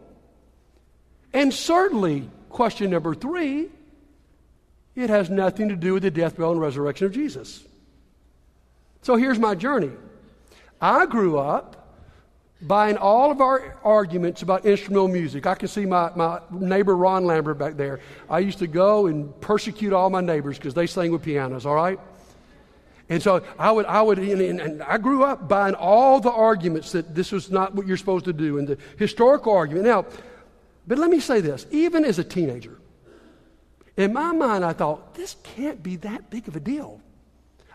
And 1.33 1.55
certainly, 1.55 2.29
question 2.51 2.90
number 2.90 3.14
three, 3.14 3.70
it 4.99 5.11
has 5.11 5.31
nothing 5.31 5.69
to 5.69 5.77
do 5.77 5.95
with 5.95 6.03
the 6.03 6.11
death, 6.11 6.37
burial, 6.37 6.53
and 6.53 6.61
resurrection 6.61 7.07
of 7.07 7.13
Jesus. 7.13 7.65
So 9.03 9.15
here's 9.15 9.39
my 9.39 9.55
journey. 9.55 9.93
I 10.81 11.07
grew 11.07 11.39
up 11.39 11.79
buying 12.61 12.97
all 12.97 13.31
of 13.31 13.41
our 13.41 13.77
arguments 13.85 14.43
about 14.43 14.67
instrumental 14.67 15.07
music. 15.07 15.47
I 15.47 15.55
can 15.55 15.69
see 15.69 15.87
my, 15.87 16.11
my 16.17 16.41
neighbor 16.51 16.97
Ron 16.97 17.25
Lambert 17.25 17.59
back 17.59 17.77
there. 17.77 18.01
I 18.29 18.41
used 18.41 18.59
to 18.59 18.67
go 18.67 19.07
and 19.07 19.41
persecute 19.41 19.93
all 19.93 20.11
my 20.11 20.21
neighbors 20.21 20.59
because 20.59 20.75
they 20.75 20.89
sang 20.89 21.13
with 21.13 21.23
pianos, 21.23 21.65
all 21.65 21.77
right? 21.77 22.01
And 23.09 23.23
so 23.23 23.45
I 23.57 23.71
would, 23.71 23.87
I 23.87 24.03
would, 24.03 24.19
and, 24.19 24.61
and, 24.61 24.83
I 24.83 24.99
grew 24.99 25.23
up 25.23 25.49
buying 25.49 25.75
all 25.75 26.19
the 26.19 26.33
arguments 26.33 26.91
that 26.93 27.15
this 27.15 27.31
was 27.31 27.53
not 27.53 27.73
what 27.75 27.87
you're 27.87 27.97
supposed 27.97 28.25
to 28.25 28.33
do, 28.33 28.59
and 28.59 28.67
the 28.67 28.79
historical 28.99 29.55
argument. 29.55 29.87
Now, 29.87 30.07
but 30.89 30.99
let 30.99 31.09
me 31.09 31.21
say 31.21 31.41
this 31.41 31.67
even 31.71 32.05
as 32.05 32.19
a 32.19 32.25
teenager, 32.25 32.79
in 33.99 34.13
my 34.13 34.33
mind, 34.33 34.65
I 34.65 34.73
thought, 34.73 35.15
this 35.15 35.37
can't 35.43 35.83
be 35.83 35.97
that 35.97 36.31
big 36.31 36.49
of 36.49 36.57
a 36.57 36.61
deal. 36.61 37.01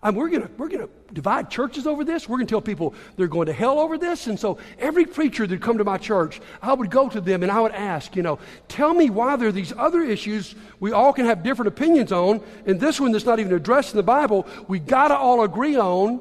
I 0.02 0.12
mean, 0.12 0.20
we're 0.20 0.30
going 0.30 0.50
we're 0.58 0.70
gonna 0.70 0.90
divide 1.14 1.50
churches 1.50 1.86
over 1.86 2.04
this. 2.04 2.28
We're 2.28 2.38
going 2.38 2.48
to 2.48 2.52
tell 2.52 2.62
people 2.62 2.94
they're 3.16 3.28
going 3.28 3.46
to 3.48 3.54
hell 3.54 3.80
over 3.80 3.98
this. 3.98 4.28
And 4.28 4.38
so 4.38 4.58
every 4.78 5.06
preacher 5.06 5.48
that 5.48 5.62
come 5.62 5.78
to 5.78 5.86
my 5.86 5.98
church, 5.98 6.42
I 6.62 6.74
would 6.74 6.90
go 6.90 7.08
to 7.08 7.22
them 7.22 7.44
and 7.44 7.52
I 7.52 7.62
would 7.62 7.72
ask, 7.72 8.16
you 8.16 8.22
know, 8.22 8.40
tell 8.68 8.94
me 8.94 9.10
why 9.10 9.38
there 9.38 9.48
are 9.48 9.54
these 9.54 9.72
other 9.78 10.02
issues 10.02 10.56
we 10.82 10.92
all 10.92 11.14
can 11.14 11.26
have 11.26 11.42
different 11.42 11.68
opinions 11.68 12.12
on, 12.12 12.42
and 12.66 12.80
this 12.80 13.00
one 13.00 13.14
that's 13.14 13.26
not 13.26 13.40
even 13.40 13.54
addressed 13.54 13.92
in 13.92 13.98
the 13.98 14.04
Bible, 14.04 14.46
we 14.68 14.80
got 14.80 15.10
to 15.10 15.18
all 15.18 15.44
agree 15.44 15.78
on. 15.78 16.20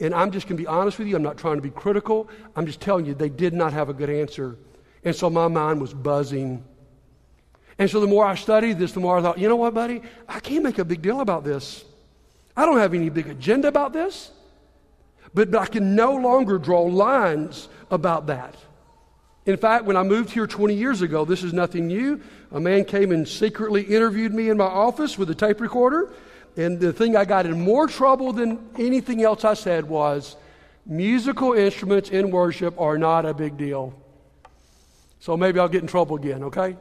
And 0.00 0.14
I'm 0.14 0.30
just 0.30 0.48
going 0.48 0.56
to 0.56 0.62
be 0.62 0.66
honest 0.66 0.98
with 0.98 1.06
you. 1.06 1.14
I'm 1.14 1.22
not 1.22 1.36
trying 1.36 1.56
to 1.56 1.62
be 1.62 1.70
critical. 1.70 2.28
I'm 2.56 2.66
just 2.66 2.80
telling 2.80 3.04
you, 3.04 3.14
they 3.14 3.28
did 3.28 3.52
not 3.52 3.72
have 3.74 3.90
a 3.90 3.92
good 3.92 4.10
answer. 4.10 4.56
And 5.04 5.14
so 5.14 5.28
my 5.28 5.46
mind 5.46 5.80
was 5.80 5.92
buzzing. 5.92 6.64
And 7.80 7.88
so 7.88 7.98
the 7.98 8.06
more 8.06 8.26
I 8.26 8.34
studied 8.34 8.78
this, 8.78 8.92
the 8.92 9.00
more 9.00 9.16
I 9.16 9.22
thought, 9.22 9.38
you 9.38 9.48
know 9.48 9.56
what, 9.56 9.72
buddy? 9.72 10.02
I 10.28 10.38
can't 10.38 10.62
make 10.62 10.78
a 10.78 10.84
big 10.84 11.00
deal 11.00 11.22
about 11.22 11.44
this. 11.44 11.82
I 12.54 12.66
don't 12.66 12.76
have 12.76 12.92
any 12.92 13.08
big 13.08 13.26
agenda 13.26 13.68
about 13.68 13.94
this. 13.94 14.30
But, 15.32 15.50
but 15.50 15.62
I 15.62 15.66
can 15.66 15.96
no 15.96 16.14
longer 16.14 16.58
draw 16.58 16.82
lines 16.82 17.70
about 17.90 18.26
that. 18.26 18.54
In 19.46 19.56
fact, 19.56 19.86
when 19.86 19.96
I 19.96 20.02
moved 20.02 20.28
here 20.28 20.46
20 20.46 20.74
years 20.74 21.00
ago, 21.00 21.24
this 21.24 21.42
is 21.42 21.54
nothing 21.54 21.86
new. 21.86 22.20
A 22.52 22.60
man 22.60 22.84
came 22.84 23.12
and 23.12 23.26
secretly 23.26 23.80
interviewed 23.80 24.34
me 24.34 24.50
in 24.50 24.58
my 24.58 24.66
office 24.66 25.16
with 25.16 25.30
a 25.30 25.34
tape 25.34 25.58
recorder. 25.58 26.12
And 26.58 26.78
the 26.78 26.92
thing 26.92 27.16
I 27.16 27.24
got 27.24 27.46
in 27.46 27.58
more 27.58 27.86
trouble 27.86 28.34
than 28.34 28.58
anything 28.78 29.22
else 29.22 29.42
I 29.42 29.54
said 29.54 29.88
was 29.88 30.36
musical 30.84 31.54
instruments 31.54 32.10
in 32.10 32.30
worship 32.30 32.78
are 32.78 32.98
not 32.98 33.24
a 33.24 33.32
big 33.32 33.56
deal. 33.56 33.94
So 35.18 35.34
maybe 35.34 35.58
I'll 35.58 35.68
get 35.68 35.80
in 35.80 35.88
trouble 35.88 36.16
again, 36.16 36.44
okay? 36.44 36.76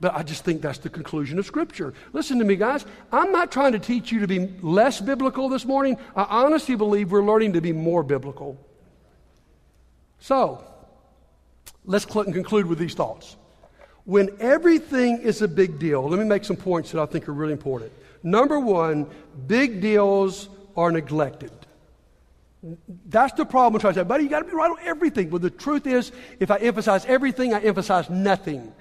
But 0.00 0.14
I 0.14 0.22
just 0.22 0.44
think 0.44 0.62
that's 0.62 0.78
the 0.78 0.88
conclusion 0.88 1.38
of 1.38 1.46
Scripture. 1.46 1.92
Listen 2.12 2.38
to 2.38 2.44
me, 2.44 2.54
guys. 2.54 2.86
I'm 3.10 3.32
not 3.32 3.50
trying 3.50 3.72
to 3.72 3.78
teach 3.80 4.12
you 4.12 4.20
to 4.20 4.28
be 4.28 4.48
less 4.62 5.00
biblical 5.00 5.48
this 5.48 5.64
morning. 5.64 5.96
I 6.14 6.44
honestly 6.44 6.76
believe 6.76 7.10
we're 7.10 7.24
learning 7.24 7.54
to 7.54 7.60
be 7.60 7.72
more 7.72 8.04
biblical. 8.04 8.56
So, 10.20 10.64
let's 11.84 12.04
conclude 12.04 12.66
with 12.66 12.78
these 12.78 12.94
thoughts. 12.94 13.36
When 14.04 14.30
everything 14.40 15.18
is 15.18 15.42
a 15.42 15.48
big 15.48 15.78
deal, 15.78 16.08
let 16.08 16.18
me 16.18 16.24
make 16.24 16.44
some 16.44 16.56
points 16.56 16.92
that 16.92 17.00
I 17.00 17.06
think 17.06 17.28
are 17.28 17.32
really 17.32 17.52
important. 17.52 17.92
Number 18.22 18.58
one, 18.58 19.06
big 19.46 19.80
deals 19.80 20.48
are 20.76 20.90
neglected. 20.92 21.52
That's 23.06 23.32
the 23.34 23.44
problem 23.44 23.80
trying 23.80 23.94
to 23.94 24.00
say, 24.00 24.04
buddy, 24.04 24.24
you 24.24 24.30
got 24.30 24.40
to 24.40 24.44
be 24.44 24.52
right 24.52 24.70
on 24.70 24.78
everything. 24.82 25.28
But 25.28 25.42
the 25.42 25.50
truth 25.50 25.86
is, 25.86 26.10
if 26.40 26.50
I 26.50 26.56
emphasize 26.56 27.04
everything, 27.06 27.54
I 27.54 27.60
emphasize 27.60 28.10
nothing. 28.10 28.72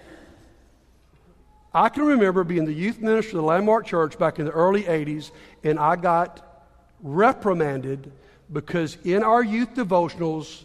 I 1.73 1.89
can 1.89 2.03
remember 2.03 2.43
being 2.43 2.65
the 2.65 2.73
youth 2.73 2.99
minister 2.99 3.31
of 3.31 3.43
the 3.43 3.47
Landmark 3.47 3.85
Church 3.85 4.17
back 4.17 4.39
in 4.39 4.45
the 4.45 4.51
early 4.51 4.83
80s, 4.83 5.31
and 5.63 5.77
I 5.79 5.95
got 5.95 6.65
reprimanded 7.01 8.11
because 8.51 8.97
in 9.03 9.23
our 9.23 9.43
youth 9.43 9.73
devotionals, 9.75 10.63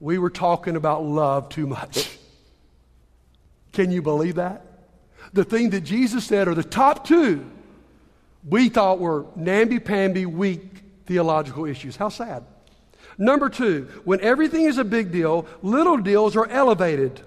we 0.00 0.18
were 0.18 0.30
talking 0.30 0.76
about 0.76 1.04
love 1.04 1.48
too 1.48 1.66
much. 1.66 2.18
Can 3.72 3.90
you 3.90 4.02
believe 4.02 4.36
that? 4.36 4.64
The 5.32 5.44
thing 5.44 5.70
that 5.70 5.82
Jesus 5.82 6.24
said 6.24 6.48
are 6.48 6.54
the 6.54 6.62
top 6.62 7.06
two 7.06 7.50
we 8.48 8.68
thought 8.68 8.98
were 8.98 9.26
namby-pamby, 9.36 10.26
weak 10.26 10.82
theological 11.06 11.64
issues. 11.64 11.96
How 11.96 12.08
sad. 12.08 12.44
Number 13.18 13.48
two, 13.48 13.88
when 14.04 14.20
everything 14.20 14.64
is 14.64 14.78
a 14.78 14.84
big 14.84 15.12
deal, 15.12 15.46
little 15.62 15.96
deals 15.96 16.36
are 16.36 16.48
elevated. 16.48 17.20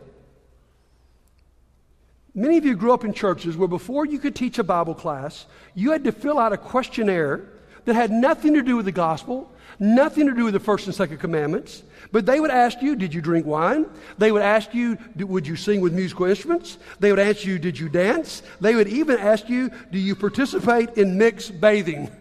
Many 2.36 2.58
of 2.58 2.66
you 2.66 2.76
grew 2.76 2.94
up 2.94 3.06
in 3.06 3.14
churches 3.14 3.56
where 3.56 3.68
before 3.68 4.06
you 4.06 4.20
could 4.20 4.36
teach 4.36 4.60
a 4.60 4.64
Bible 4.64 4.94
class, 4.94 5.46
you 5.74 5.92
had 5.92 6.04
to 6.04 6.12
fill 6.12 6.38
out 6.38 6.52
a 6.52 6.58
questionnaire 6.58 7.46
that 7.86 7.96
had 7.96 8.12
nothing 8.12 8.54
to 8.56 8.62
do 8.62 8.76
with 8.76 8.86
the 8.86 8.92
gospel, 8.92 9.50
nothing 9.80 10.28
to 10.28 10.34
do 10.34 10.44
with 10.44 10.54
the 10.54 10.60
first 10.60 10.86
and 10.86 10.94
second 10.94 11.20
commandments. 11.20 11.82
But 12.12 12.26
they 12.26 12.40
would 12.40 12.52
ask 12.52 12.82
you, 12.82 12.96
Did 12.96 13.14
you 13.14 13.22
drink 13.22 13.46
wine? 13.46 13.86
They 14.18 14.32
would 14.32 14.42
ask 14.42 14.74
you, 14.74 14.98
Would 15.18 15.48
you 15.48 15.56
sing 15.56 15.80
with 15.80 15.94
musical 15.94 16.26
instruments? 16.26 16.78
They 17.00 17.10
would 17.10 17.20
ask 17.20 17.46
you, 17.46 17.58
Did 17.58 17.80
you 17.80 17.88
dance? 17.88 18.44
They 18.60 18.76
would 18.76 18.90
even 18.90 19.18
ask 19.18 19.48
you, 19.48 19.72
Do 19.92 19.98
you 19.98 20.16
participate 20.16 20.98
in 20.98 21.18
mixed 21.18 21.60
bathing? 21.62 22.12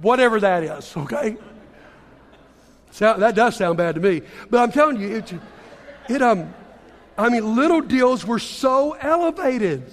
whatever 0.00 0.40
that 0.40 0.62
is, 0.62 0.96
okay? 0.96 1.36
So, 2.90 3.14
that 3.18 3.34
does 3.34 3.56
sound 3.56 3.76
bad 3.76 3.94
to 3.96 4.00
me. 4.00 4.22
But 4.50 4.60
I'm 4.60 4.72
telling 4.72 5.00
you, 5.00 5.16
it, 5.16 5.34
it, 6.08 6.22
um, 6.22 6.52
I 7.18 7.28
mean, 7.28 7.56
little 7.56 7.80
deals 7.80 8.26
were 8.26 8.38
so 8.38 8.92
elevated. 8.92 9.90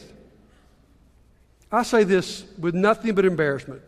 I 1.72 1.84
say 1.84 2.04
this 2.04 2.46
with 2.58 2.76
nothing 2.76 3.16
but 3.16 3.26
embarrassment. 3.26 3.82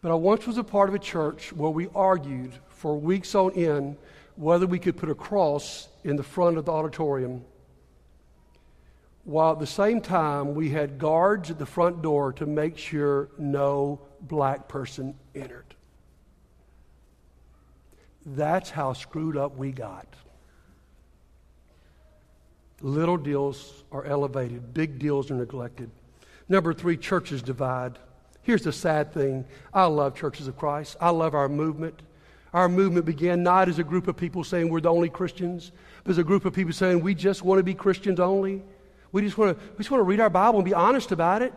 But 0.00 0.12
I 0.12 0.14
once 0.14 0.46
was 0.46 0.58
a 0.58 0.64
part 0.64 0.88
of 0.88 0.94
a 0.94 0.98
church 0.98 1.52
where 1.52 1.70
we 1.70 1.88
argued 1.94 2.52
for 2.68 2.96
weeks 2.96 3.34
on 3.34 3.52
end 3.52 3.96
whether 4.36 4.66
we 4.66 4.78
could 4.78 4.96
put 4.96 5.10
a 5.10 5.14
cross 5.14 5.88
in 6.04 6.16
the 6.16 6.22
front 6.22 6.56
of 6.56 6.64
the 6.64 6.72
auditorium 6.72 7.44
while 9.28 9.52
at 9.52 9.58
the 9.58 9.66
same 9.66 10.00
time 10.00 10.54
we 10.54 10.70
had 10.70 10.98
guards 10.98 11.50
at 11.50 11.58
the 11.58 11.66
front 11.66 12.00
door 12.00 12.32
to 12.32 12.46
make 12.46 12.78
sure 12.78 13.28
no 13.36 14.00
black 14.22 14.66
person 14.68 15.14
entered. 15.34 15.74
That's 18.26 18.70
how 18.70 18.92
screwed 18.92 19.36
up 19.36 19.56
we 19.56 19.72
got. 19.72 20.06
Little 22.80 23.16
deals 23.16 23.84
are 23.90 24.04
elevated, 24.04 24.72
big 24.72 24.98
deals 24.98 25.30
are 25.30 25.34
neglected. 25.34 25.90
Number 26.48 26.72
three, 26.72 26.96
churches 26.96 27.42
divide. 27.42 27.98
Here's 28.42 28.62
the 28.62 28.72
sad 28.72 29.12
thing 29.12 29.44
I 29.74 29.86
love 29.86 30.14
Churches 30.14 30.48
of 30.48 30.56
Christ, 30.56 30.96
I 31.00 31.10
love 31.10 31.34
our 31.34 31.48
movement. 31.48 32.02
Our 32.54 32.68
movement 32.68 33.04
began 33.04 33.42
not 33.42 33.68
as 33.68 33.78
a 33.78 33.84
group 33.84 34.08
of 34.08 34.16
people 34.16 34.42
saying 34.42 34.70
we're 34.70 34.80
the 34.80 34.90
only 34.90 35.10
Christians, 35.10 35.70
but 36.02 36.12
as 36.12 36.18
a 36.18 36.24
group 36.24 36.46
of 36.46 36.54
people 36.54 36.72
saying 36.72 37.02
we 37.02 37.14
just 37.14 37.42
want 37.42 37.58
to 37.58 37.62
be 37.62 37.74
Christians 37.74 38.18
only. 38.18 38.62
We 39.12 39.20
just 39.22 39.36
want 39.36 39.58
to, 39.58 39.64
we 39.72 39.78
just 39.78 39.90
want 39.90 40.00
to 40.00 40.04
read 40.04 40.20
our 40.20 40.30
Bible 40.30 40.58
and 40.58 40.64
be 40.64 40.72
honest 40.72 41.12
about 41.12 41.42
it. 41.42 41.52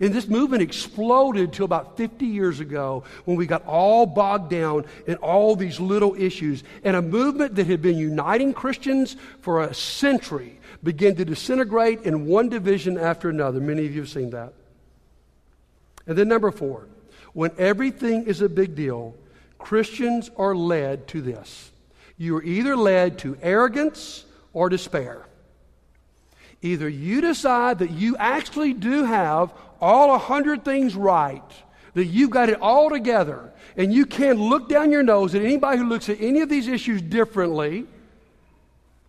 And 0.00 0.14
this 0.14 0.28
movement 0.28 0.62
exploded 0.62 1.54
to 1.54 1.64
about 1.64 1.96
50 1.96 2.24
years 2.24 2.60
ago 2.60 3.02
when 3.24 3.36
we 3.36 3.46
got 3.46 3.66
all 3.66 4.06
bogged 4.06 4.48
down 4.48 4.86
in 5.06 5.16
all 5.16 5.56
these 5.56 5.80
little 5.80 6.14
issues. 6.14 6.62
And 6.84 6.94
a 6.94 7.02
movement 7.02 7.56
that 7.56 7.66
had 7.66 7.82
been 7.82 7.98
uniting 7.98 8.52
Christians 8.52 9.16
for 9.40 9.62
a 9.62 9.74
century 9.74 10.60
began 10.84 11.16
to 11.16 11.24
disintegrate 11.24 12.02
in 12.02 12.26
one 12.26 12.48
division 12.48 12.96
after 12.96 13.28
another. 13.28 13.60
Many 13.60 13.86
of 13.86 13.94
you 13.94 14.02
have 14.02 14.10
seen 14.10 14.30
that. 14.30 14.52
And 16.06 16.16
then, 16.16 16.28
number 16.28 16.52
four, 16.52 16.86
when 17.32 17.50
everything 17.58 18.24
is 18.26 18.40
a 18.40 18.48
big 18.48 18.76
deal, 18.76 19.16
Christians 19.58 20.30
are 20.36 20.54
led 20.54 21.08
to 21.08 21.20
this. 21.20 21.72
You 22.16 22.36
are 22.36 22.42
either 22.42 22.76
led 22.76 23.18
to 23.20 23.36
arrogance 23.42 24.24
or 24.52 24.68
despair. 24.68 25.26
Either 26.62 26.88
you 26.88 27.20
decide 27.20 27.80
that 27.80 27.90
you 27.90 28.16
actually 28.16 28.72
do 28.72 29.04
have 29.04 29.52
all 29.80 30.14
a 30.14 30.18
hundred 30.18 30.64
things 30.64 30.94
right, 30.94 31.42
that 31.94 32.06
you've 32.06 32.30
got 32.30 32.48
it 32.48 32.60
all 32.60 32.90
together, 32.90 33.52
and 33.76 33.92
you 33.92 34.06
can't 34.06 34.38
look 34.38 34.68
down 34.68 34.90
your 34.90 35.02
nose 35.02 35.34
at 35.34 35.42
anybody 35.42 35.78
who 35.78 35.88
looks 35.88 36.08
at 36.08 36.20
any 36.20 36.40
of 36.40 36.48
these 36.48 36.68
issues 36.68 37.02
differently, 37.02 37.86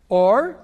or 0.08 0.58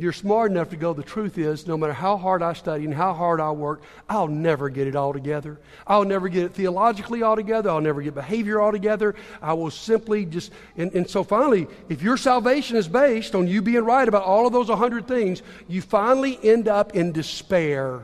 you're 0.00 0.12
smart 0.12 0.50
enough 0.50 0.70
to 0.70 0.76
go, 0.76 0.94
the 0.94 1.02
truth 1.02 1.36
is, 1.36 1.66
no 1.66 1.76
matter 1.76 1.92
how 1.92 2.16
hard 2.16 2.42
I 2.42 2.54
study 2.54 2.84
and 2.84 2.94
how 2.94 3.12
hard 3.12 3.38
I 3.38 3.50
work, 3.50 3.82
I'll 4.08 4.28
never 4.28 4.70
get 4.70 4.86
it 4.86 4.96
all 4.96 5.12
together. 5.12 5.58
I'll 5.86 6.04
never 6.04 6.28
get 6.28 6.44
it 6.44 6.54
theologically 6.54 7.22
all 7.22 7.36
together. 7.36 7.68
I'll 7.68 7.82
never 7.82 8.00
get 8.00 8.14
behavior 8.14 8.60
all 8.60 8.72
together. 8.72 9.14
I 9.42 9.52
will 9.52 9.70
simply 9.70 10.24
just, 10.24 10.52
and, 10.78 10.94
and 10.94 11.08
so 11.08 11.22
finally, 11.22 11.66
if 11.90 12.02
your 12.02 12.16
salvation 12.16 12.76
is 12.76 12.88
based 12.88 13.34
on 13.34 13.46
you 13.46 13.60
being 13.60 13.84
right 13.84 14.08
about 14.08 14.22
all 14.22 14.46
of 14.46 14.52
those 14.52 14.68
100 14.68 15.06
things, 15.06 15.42
you 15.68 15.82
finally 15.82 16.38
end 16.42 16.66
up 16.66 16.94
in 16.94 17.12
despair. 17.12 18.00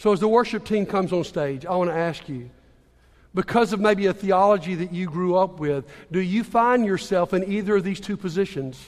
So 0.00 0.14
as 0.14 0.20
the 0.20 0.28
worship 0.28 0.64
team 0.64 0.86
comes 0.86 1.12
on 1.12 1.24
stage, 1.24 1.66
I 1.66 1.76
want 1.76 1.90
to 1.90 1.94
ask 1.94 2.26
you, 2.26 2.48
because 3.34 3.74
of 3.74 3.80
maybe 3.80 4.06
a 4.06 4.14
theology 4.14 4.74
that 4.76 4.94
you 4.94 5.04
grew 5.04 5.36
up 5.36 5.60
with, 5.60 5.84
do 6.10 6.20
you 6.20 6.42
find 6.42 6.86
yourself 6.86 7.34
in 7.34 7.52
either 7.52 7.76
of 7.76 7.84
these 7.84 8.00
two 8.00 8.16
positions? 8.16 8.82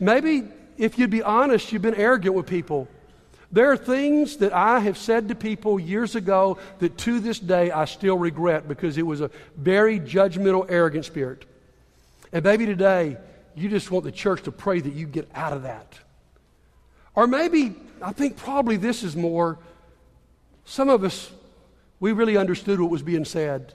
Maybe 0.00 0.42
if 0.76 0.98
you'd 0.98 1.10
be 1.10 1.22
honest, 1.22 1.72
you've 1.72 1.82
been 1.82 1.94
arrogant 1.94 2.34
with 2.34 2.48
people. 2.48 2.88
There 3.52 3.70
are 3.70 3.76
things 3.76 4.38
that 4.38 4.52
I 4.52 4.80
have 4.80 4.98
said 4.98 5.28
to 5.28 5.36
people 5.36 5.78
years 5.78 6.16
ago 6.16 6.58
that 6.80 6.98
to 6.98 7.20
this 7.20 7.38
day 7.38 7.70
I 7.70 7.84
still 7.84 8.18
regret 8.18 8.66
because 8.66 8.98
it 8.98 9.06
was 9.06 9.20
a 9.20 9.30
very 9.56 10.00
judgmental, 10.00 10.66
arrogant 10.68 11.04
spirit. 11.04 11.44
And 12.32 12.44
maybe 12.44 12.66
today 12.66 13.18
you 13.54 13.68
just 13.68 13.92
want 13.92 14.04
the 14.04 14.10
church 14.10 14.42
to 14.42 14.50
pray 14.50 14.80
that 14.80 14.94
you 14.94 15.06
get 15.06 15.30
out 15.32 15.52
of 15.52 15.62
that. 15.62 15.94
Or 17.14 17.28
maybe, 17.28 17.76
I 18.02 18.10
think 18.10 18.36
probably 18.36 18.76
this 18.78 19.04
is 19.04 19.14
more, 19.14 19.60
some 20.66 20.90
of 20.90 21.02
us, 21.02 21.32
we 21.98 22.12
really 22.12 22.36
understood 22.36 22.78
what 22.78 22.90
was 22.90 23.02
being 23.02 23.24
said. 23.24 23.72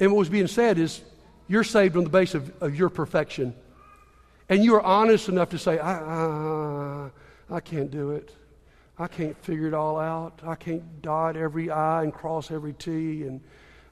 And 0.00 0.10
what 0.10 0.18
was 0.18 0.28
being 0.28 0.48
said 0.48 0.78
is, 0.78 1.02
you're 1.46 1.62
saved 1.62 1.96
on 1.96 2.02
the 2.02 2.10
basis 2.10 2.34
of, 2.34 2.62
of 2.62 2.76
your 2.76 2.88
perfection 2.88 3.54
and 4.48 4.64
you 4.64 4.74
are 4.76 4.82
honest 4.82 5.28
enough 5.28 5.50
to 5.50 5.58
say, 5.58 5.78
I, 5.78 5.96
uh, 5.96 7.10
I 7.50 7.60
can't 7.60 7.90
do 7.90 8.12
it. 8.12 8.32
I 8.98 9.08
can't 9.08 9.36
figure 9.44 9.66
it 9.66 9.74
all 9.74 9.98
out. 9.98 10.40
I 10.46 10.54
can't 10.54 11.02
dot 11.02 11.36
every 11.36 11.70
I 11.70 12.04
and 12.04 12.14
cross 12.14 12.50
every 12.50 12.72
T. 12.72 13.24
And 13.24 13.40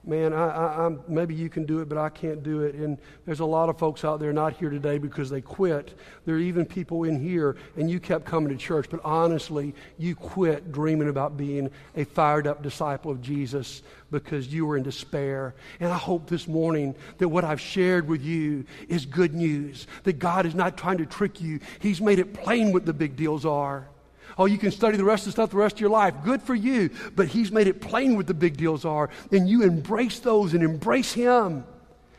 man, 0.07 0.33
I, 0.33 0.49
I, 0.49 0.87
I. 0.87 0.97
maybe 1.09 1.35
you 1.35 1.49
can 1.49 1.64
do 1.64 1.81
it, 1.81 1.88
but 1.88 1.99
I 1.99 2.09
can't 2.09 2.43
do 2.43 2.62
it. 2.62 2.75
And 2.75 2.99
there's 3.27 3.40
a 3.40 3.45
lot 3.45 3.69
of 3.69 3.79
folks 3.79 4.05
out 4.05 4.21
there 4.21 4.33
not 4.33 4.55
here 4.55 4.71
today 4.71 4.99
because 4.99 5.31
they 5.31 5.40
quit. 5.40 5.99
There 6.27 6.37
are 6.37 6.40
even 6.40 6.67
people 6.67 7.05
in 7.05 7.21
here, 7.21 7.57
and 7.77 7.90
you 7.90 8.01
kept 8.01 8.25
coming 8.25 8.51
to 8.51 8.57
church, 8.57 8.87
but 8.90 9.01
honestly, 9.05 9.75
you 9.99 10.14
quit 10.14 10.73
dreaming 10.73 11.09
about 11.09 11.37
being 11.37 11.71
a 11.97 12.05
fired 12.05 12.47
up 12.47 12.62
disciple 12.62 13.11
of 13.11 13.23
Jesus 13.23 13.83
because 14.11 14.53
you 14.53 14.67
were 14.67 14.77
in 14.77 14.83
despair. 14.83 15.55
And 15.81 15.93
I 15.93 15.99
hope 15.99 16.29
this 16.29 16.47
morning 16.47 16.95
that 17.19 17.29
what 17.29 17.45
I've 17.45 17.61
shared 17.61 18.09
with 18.09 18.23
you 18.23 18.64
is 18.88 19.07
good 19.07 19.35
news, 19.35 19.87
that 20.05 20.19
God 20.19 20.47
is 20.47 20.55
not 20.55 20.77
trying 20.77 20.99
to 20.99 21.07
trick 21.07 21.40
you, 21.40 21.61
He's 21.81 22.01
made 22.01 22.19
it 22.19 22.35
plain 22.35 22.73
what 22.73 22.87
the 22.87 22.93
big 22.93 23.17
deals 23.17 23.45
are. 23.45 23.88
Oh, 24.37 24.47
you 24.47 24.59
can 24.59 24.70
study 24.70 24.97
the 24.97 25.05
rest 25.05 25.23
of 25.23 25.27
the 25.27 25.33
stuff 25.33 25.51
the 25.51 25.57
rest 25.57 25.77
of 25.77 25.81
your 25.81 25.90
life. 25.90 26.14
Good 26.25 26.42
for 26.42 26.55
you. 26.55 26.90
But 27.14 27.29
He's 27.29 27.53
made 27.53 27.66
it 27.66 27.81
plain 27.81 28.16
what 28.16 28.27
the 28.27 28.35
big 28.35 28.57
deals 28.57 28.85
are. 28.85 29.11
And 29.31 29.49
you 29.49 29.62
embrace 29.62 30.18
those 30.18 30.55
and 30.55 30.62
embrace 30.62 31.12
Him, 31.12 31.64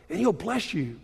and 0.08 0.18
He'll 0.18 0.32
bless 0.32 0.72
you. 0.72 0.98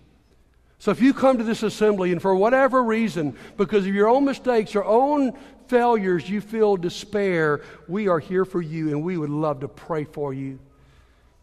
So 0.79 0.91
if 0.91 1.01
you 1.01 1.15
come 1.15 1.39
to 1.39 1.45
this 1.45 1.63
assembly 1.63 2.11
and 2.11 2.21
for 2.21 2.35
whatever 2.35 2.83
reason, 2.83 3.37
because 3.57 3.87
of 3.87 3.95
your 3.95 4.09
own 4.09 4.25
mistakes, 4.25 4.75
your 4.75 4.85
own 4.85 5.39
failures, 5.69 6.29
you 6.29 6.41
feel 6.41 6.77
despair, 6.77 7.63
we 7.87 8.09
are 8.09 8.19
here 8.19 8.45
for 8.45 8.61
you 8.61 8.89
and 8.89 9.05
we 9.05 9.17
would 9.17 9.31
love 9.31 9.61
to 9.61 9.69
pray 9.69 10.03
for 10.03 10.35
you. 10.35 10.59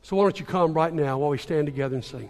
So 0.01 0.17
why 0.17 0.23
don't 0.23 0.39
you 0.39 0.45
come 0.45 0.73
right 0.73 0.93
now 0.93 1.19
while 1.19 1.29
we 1.29 1.37
stand 1.37 1.67
together 1.67 1.95
and 1.95 2.03
sing? 2.03 2.29